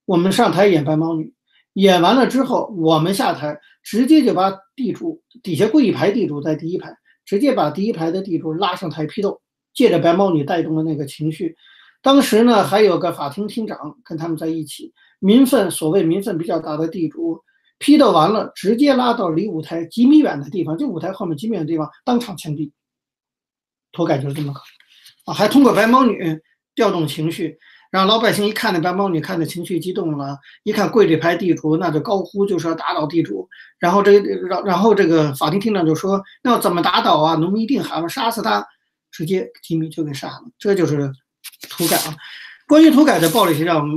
[0.05, 1.34] 我们上台演白毛女。
[1.74, 6.95] 演完了之后，我们下台，直接就把地主底下跪一排地主在第一排，
[7.26, 9.41] 直接把第一排的地主拉上台批斗，
[9.74, 11.55] 借着白毛女带动的那个情绪。
[12.01, 17.41] 当时呢，还有个法庭厅长跟他们在一起，民愤所谓民愤比较大的地主
[17.80, 22.71] 批斗完了，直接拉到离舞台几米远的地方，就舞台后面几米远的地方，当场枪毙。
[23.91, 24.61] 土改就是这么搞
[25.26, 26.39] 啊，还通过白毛女
[26.76, 27.57] 调动情绪，
[27.91, 33.47] 让老百姓一看那白毛女，看的情绪激动了，一看跪着排地主，那就高呼就是要打倒地主，
[33.80, 37.36] 然后这然然后这个法庭厅长就说，那要怎么打倒啊？
[37.36, 38.65] 农民一定喊杀死他，
[39.14, 41.09] 直接吉米就给杀了，这就是
[41.70, 42.16] 土改啊。
[42.68, 43.88] 关于土改的暴力上，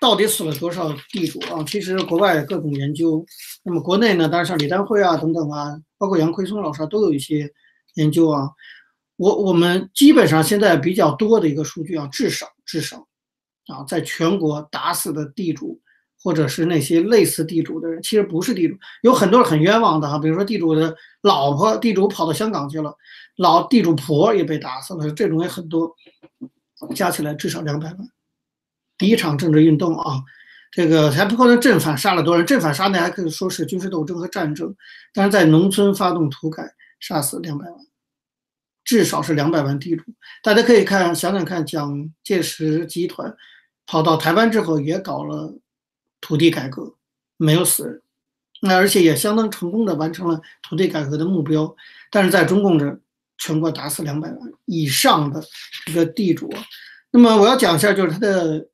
[0.00, 1.62] 到底死了多少地主啊？
[1.66, 3.24] 其实国外各种研究，
[3.62, 7.50] 那么国内呢，当然像李丹辉啊等等啊，包括杨奎松老师都有一些
[7.94, 8.48] 研究啊。
[9.16, 13.06] 我我们基本上现在比较多的一个数据啊，至少至少
[13.66, 15.80] 啊，在全国打死的地主，
[16.20, 20.18] 或者是那些类似地主的人，其实不是地主，有很多很冤枉的哈。
[20.18, 22.94] 比如说地主的老婆，地主跑到香港去了，
[23.36, 25.94] 老地主婆也被打死了，这种也很多，
[26.94, 27.98] 加起来至少两百万。
[28.96, 30.22] 第一场政治运动啊，
[30.70, 34.74] 这个还不光能正反杀了多少人，正反杀那还可以说是军事斗争和战争，
[35.12, 37.74] 但是在农村发动土改，杀死两百万，
[38.84, 40.04] 至少是两百万地主。
[40.42, 43.34] 大家可以看想想看，蒋介石集团
[43.84, 45.58] 跑到台湾之后也搞了
[46.20, 46.94] 土地改革，
[47.36, 48.02] 没有死人，
[48.62, 51.74] 那而且也相当成功的完成了土地改革的目标。
[52.10, 53.00] 但是在中共这，
[53.38, 55.42] 全国打死两百万以上的
[55.88, 56.52] 一个地主。
[57.10, 58.68] 那么我要讲一下，就是他的。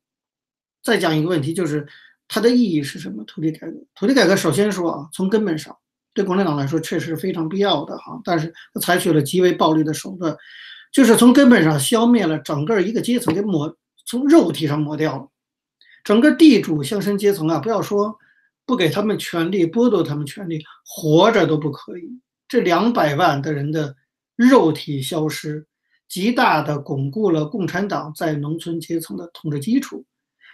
[0.83, 1.87] 再讲一个问题，就是
[2.27, 3.23] 它的意义是什么？
[3.25, 5.77] 土地改革，土地改革首先说啊，从根本上
[6.11, 8.51] 对共产党来说确实是非常必要的哈，但是
[8.81, 10.35] 采取了极为暴力的手段，
[10.91, 15.27] 就是从根本上消灭了整个一个阶层，给抹从肉体上抹掉了
[16.03, 18.17] 整个地主乡绅阶层啊，不要说
[18.65, 22.19] 不给他们权利，剥夺他们权利，活着都不可以。
[22.47, 23.95] 这两百万的人的
[24.49, 25.65] 肉体消失，
[26.07, 30.03] 极大的巩固了共产党在农村阶层的统治基础。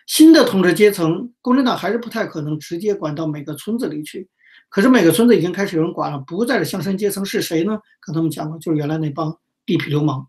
[0.06, 4.28] 新的统治阶层，共产党还是不太可能直接管到每个村子里去。
[4.70, 7.80] 可是每个村子已经开始有人管了，不再是乡绅阶层是谁呢？
[8.02, 10.28] 跟他们讲了，就是原来那帮地痞流氓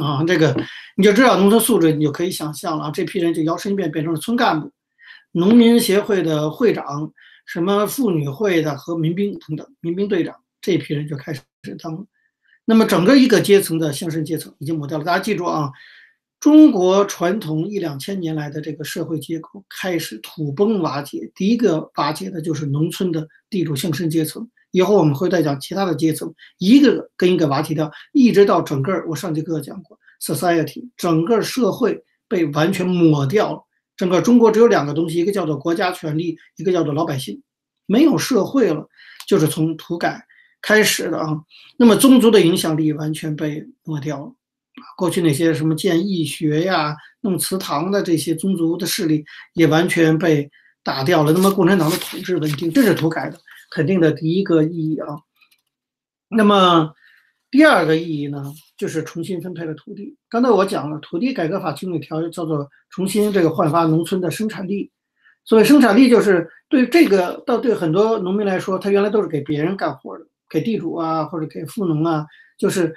[0.00, 0.22] 啊。
[0.24, 0.54] 这个
[0.96, 2.90] 你就知道农村素质，你就可以想象了。
[2.92, 4.70] 这批人就摇身一变变成了村干部、
[5.32, 7.12] 农民协会的会长、
[7.46, 11.40] 什么妇女会的和民兵等等民兵队长，这批人就开始
[11.82, 12.06] 当。
[12.68, 15.04] 那么整个一个阶层的乡绅阶层已经抹掉了。
[15.04, 15.70] 大家记住啊。
[16.38, 24.48] 中国传统一两千年来的这个社会结构开始土崩瓦解，第一个瓦解的就是农村的地主乡绅阶层。
[24.70, 33.64] 以后我们会再讲其他的阶层，一个跟一个瓦解掉，一直到整个我上节课讲过，society 整个社会被完全抹掉了。
[33.96, 37.42] 整个中国只有两个东西，一个叫做国家权力，一个叫做老百姓，
[37.86, 38.86] 没有社会了，
[39.26, 40.24] 就是从土改
[40.60, 41.40] 开始的啊。
[41.76, 44.32] 那么宗族的影响力完全被抹掉了。
[44.96, 50.48] 过去那些什么建义学呀、弄祠堂的这些宗族的势力也完全被
[50.84, 51.32] 打掉了。
[51.32, 53.38] 那么共产党的统治稳定，这是土改的
[53.70, 55.08] 肯定的第一个意义啊。
[56.28, 56.92] 那么
[57.50, 60.16] 第二个意义呢，就是重新分配了土地。
[60.28, 64.92] 刚才我讲了，土地改革法其中一条叫做重新这个焕发农村的生产力。
[65.44, 72.26] 所谓生产力，就是对这个到对很多农民来说，他原来都是给别人干活的，给地主啊或者给富农啊，
[72.58, 72.94] 就是。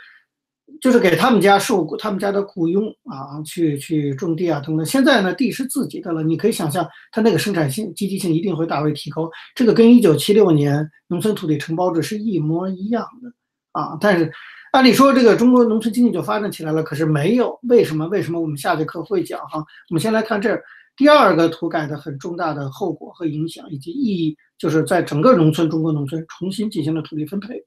[0.80, 4.86] 就是给他们家受他们家的雇佣啊，去去种地啊等等。
[4.86, 9.30] 现在呢，地是自己的了，你可以想象，它那个生产性、积极性一定会大为提高。
[9.54, 13.30] 这个跟一九七六年农村土地承包制是一模一样的
[13.74, 13.97] 啊。
[13.99, 14.32] 但是，
[14.72, 17.60] 按理说这个中国农村经济就发展起来了，可是没有。
[17.64, 18.08] 为什么？
[18.08, 18.39] 为什么？
[18.39, 19.60] 我们下节课会讲哈。
[19.89, 20.64] 我们先来看这儿，
[21.02, 27.66] 第二个土改的很重大的后果和影响以及意义，就是在整个农村中国农村重新进行了土地分配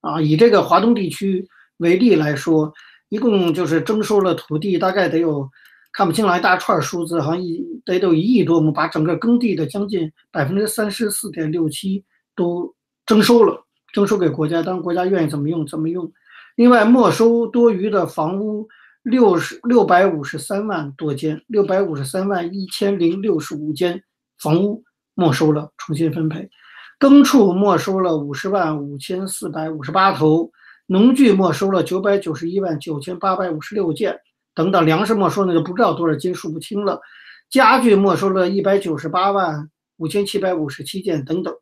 [0.00, 1.46] 啊，以这个华东地区。
[1.76, 2.72] 为例来说，
[3.10, 5.46] 一共就是征收了土地，大概得有
[5.92, 12.02] 看不清了一大串数字，好像一得有一亿多亩，把整个耕地的将近百分之三十四点六七
[12.34, 16.10] 都征收了，征收给国家，当然国家愿意怎么用怎么用。
[16.54, 18.66] 另外，没收多余的房屋
[19.08, 24.02] 六十六百五十三万多间，六百五十三万一千零六十五间
[24.36, 24.82] 房屋
[25.14, 26.50] 没收了，重新分配。
[26.98, 30.50] 耕畜没收了五十万五千四百五十八头。
[30.88, 34.16] 农具没收了九百九十一万九千八百五十六件，
[34.54, 37.00] 等等，粮食没收那就不知道多少斤，数不清了。
[37.48, 41.54] 家具没收了一百九十八万五千七百五十七件，等等。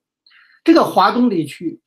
[0.63, 1.81] 这个华东地区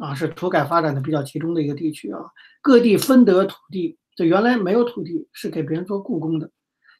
[0.00, 2.20] 啊，是土改发展的比较集中的一个地区啊，
[2.62, 6.50] 各地分得土地，就原来没有土地，是给别人做雇工的。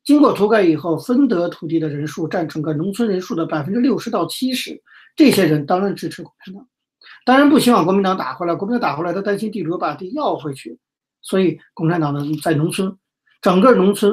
[0.04, 4.82] 经过土改以后，分得土地的人数占整个农村人数的百分之六十到七十，
[5.14, 6.66] 这些人当然支持共产党。
[7.24, 10.76] 当然不希望国民党打回来，国民党打回来，他担心地主把地要回去，
[11.20, 12.96] 所以共产党呢在农村，
[13.40, 14.12] 整个农村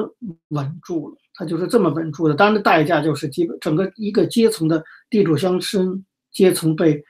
[0.50, 2.34] 稳住了，他就是这么稳住的。
[2.34, 7.02] 当然的代价就是基本整个一个阶层的地主乡绅阶层被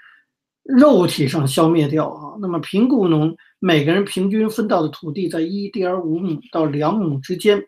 [0.63, 2.39] 肉体上消灭掉啊。
[2.41, 7.63] 那么贫雇农每个人平均分到的土地在一点五亩到两亩之间。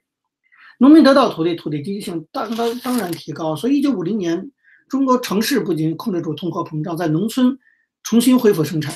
[0.78, 3.54] 农民得到土地，土地积极性当当当然提高。
[3.54, 4.50] 所以，一九五零年，
[4.88, 7.56] 中国城市不仅控制住通货膨胀，在农村
[8.02, 8.92] 重新恢复生产，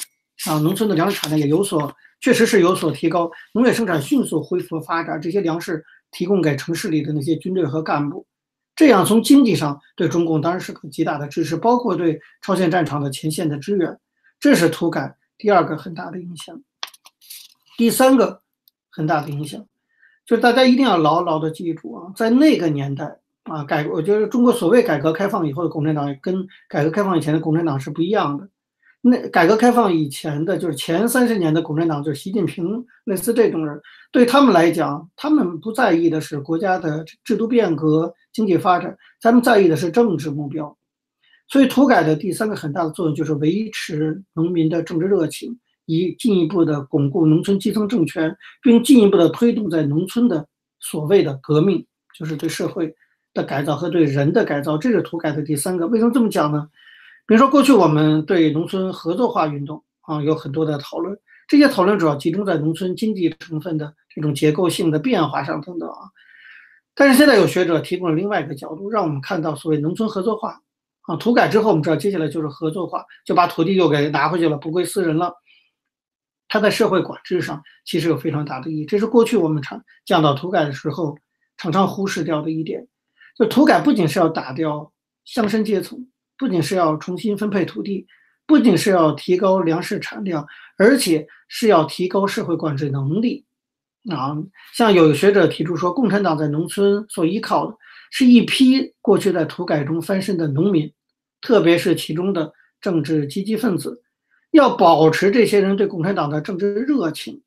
[0.47, 5.21] 啊，农村的粮食产量也有所，确实是有所提高，农业生产迅速恢复发展。
[5.21, 8.27] 这些粮食提供给城市里的那些军队和干部，
[8.75, 13.97] 这样从经济上对中共当然是个极大的支持，包括对朝鲜战场的前线的支援。
[14.41, 16.61] 这是土改第二个很大的影响。
[17.77, 18.41] 第三个
[18.91, 19.65] 很大的影响。
[20.25, 28.49] 就是大家一定要牢牢的记住啊，在那个年代啊，改我觉得中国所谓改革开放以后的共产党跟改革开放以前的共产党是不一样的。
[29.01, 40.77] 那改革开放以前的就是前三十年的共产党，就是习近平类似这种人，对他们来讲，他们不在意的是国家的制度变革、经济发展，他们在意的是政治目标。
[41.47, 45.57] 所以土改的第三个很大的作用就是维持农民的政治热情。
[45.87, 50.47] 以进一步的巩固农村基层政权，并进一步的推动在农村的
[50.81, 51.87] 所谓的革命，
[52.19, 52.95] 就是对社会
[53.33, 55.87] 的改造和对人的改造，这是土改的第三个。
[55.87, 56.69] 为什么这么讲呢？
[57.27, 61.19] 比如说，过去我们对农村合作化运动啊有很多的讨论，
[61.49, 66.11] 这些讨论主要集中在农村经济成分的这种结构性的变化上等等啊。
[66.95, 70.61] 但是现在有学者提供了另外一个角度，让我们看到所谓农村合作化
[71.03, 75.35] 啊，土改之后，我们知道接下来就是合作化，就把土地又给拿回去了，不归私人了。
[76.49, 81.19] 它在社会管制上其实有非常大的意义，这是过去我们常讲到土改的时候
[81.57, 82.87] 常常忽视掉的一点。
[83.37, 84.93] 就土改不仅是要打掉
[85.25, 86.07] 乡绅阶层，
[86.39, 88.07] 不仅是要重新分配土地，
[88.47, 90.47] 不仅是要提高粮食产量，
[90.79, 93.45] 而且是要提高社会管制能力。
[94.09, 94.37] 啊，
[94.73, 97.77] 像有学者提出说，共产党在农村所依靠的
[98.13, 100.91] 是一批过去在土改中翻身的农民，
[101.41, 104.01] 特别是其中的政治积极分子。
[104.53, 107.43] 要保持这些人对共产党的政治热情，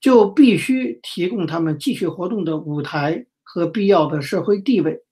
[0.00, 5.02] 就必须提供他们继续活动的舞台和必要的社会地位。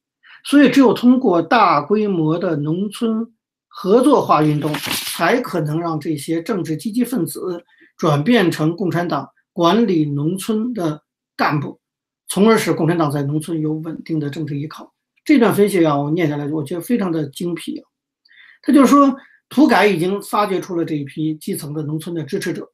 [0.44, 3.26] 所以，只有通过大规模的农村
[3.68, 4.72] 合作化运动，
[5.14, 7.62] 才可能让这些政治积极分子
[7.98, 11.02] 转变成共产党管理农村的
[11.36, 11.78] 干部，
[12.28, 14.94] 从而使共产党在农村有稳定的政治依靠。
[15.24, 17.84] 这段分析啊，我念下来，我觉得非常的精辟啊。
[18.62, 19.14] 他就说。
[19.48, 22.68] 土改已经发掘出了这一批基层的农村的支持者，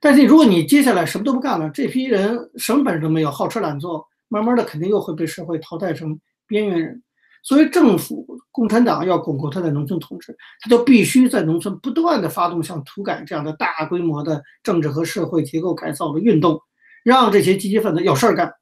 [0.00, 7.02] 但是如果你接下来什么都不干了，这批人什么本事都没有，好吃懒做，慢慢的肯定又会被社会淘汰成边缘人。
[7.42, 16.60] 所以政府共产党要巩固他的农村统治，他就必须在农村不断的发动像土改这样的大规模的政治和社会结构改造的运动，
[17.04, 18.52] 让这些积极分子有事儿干，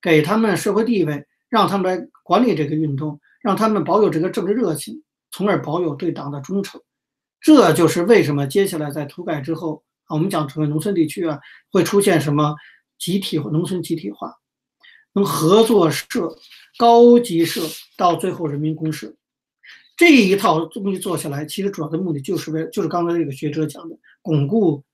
[0.00, 5.01] 给他们社会地位，让他们来管理这个运动，让他们保有这个政治热情。
[5.32, 6.80] 从而保有对党的忠诚，
[7.40, 12.54] 这就是为什么接下来在土改之后啊，我们讲成为农村地区啊，会出现什么
[12.98, 14.36] 集体或农村集体化，
[15.14, 16.36] 从合作社、
[16.78, 17.62] 高级社
[17.96, 19.12] 到最后人民公社，
[19.96, 24.84] 这一套东西做下来，其实主要的目的就是为就是刚才这个学者讲的，巩固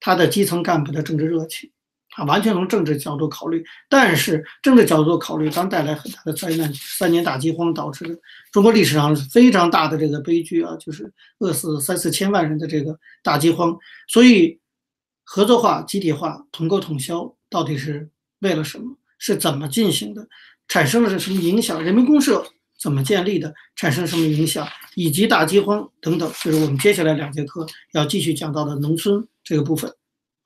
[0.00, 1.70] 他的基层干部的政治热情。
[2.18, 6.72] 啊，完全从政治角度考虑，但是政治角度考虑将带来很大的灾难。
[6.74, 8.18] 三年大饥荒导致的
[8.50, 13.76] 中国历史上非常大的这个悲剧啊，就是饿死三四千万人的这个大饥荒。
[14.08, 14.58] 所以，
[15.22, 18.10] 合作化、集体化、统购统销到底是
[18.40, 18.96] 为了什么？
[19.20, 20.26] 是怎么进行的？
[20.66, 21.80] 产生了什么影响？
[21.80, 22.44] 人民公社
[22.80, 23.54] 怎么建立的？
[23.76, 24.66] 产生什么影响？
[24.96, 29.92] 以及大饥荒等等，就是我们接下来两节课要继续讲到的农村这个部分。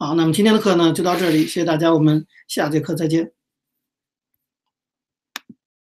[0.05, 3.31] 好，那么今天的课呢就到这里，谢谢大家，我们下节课再见。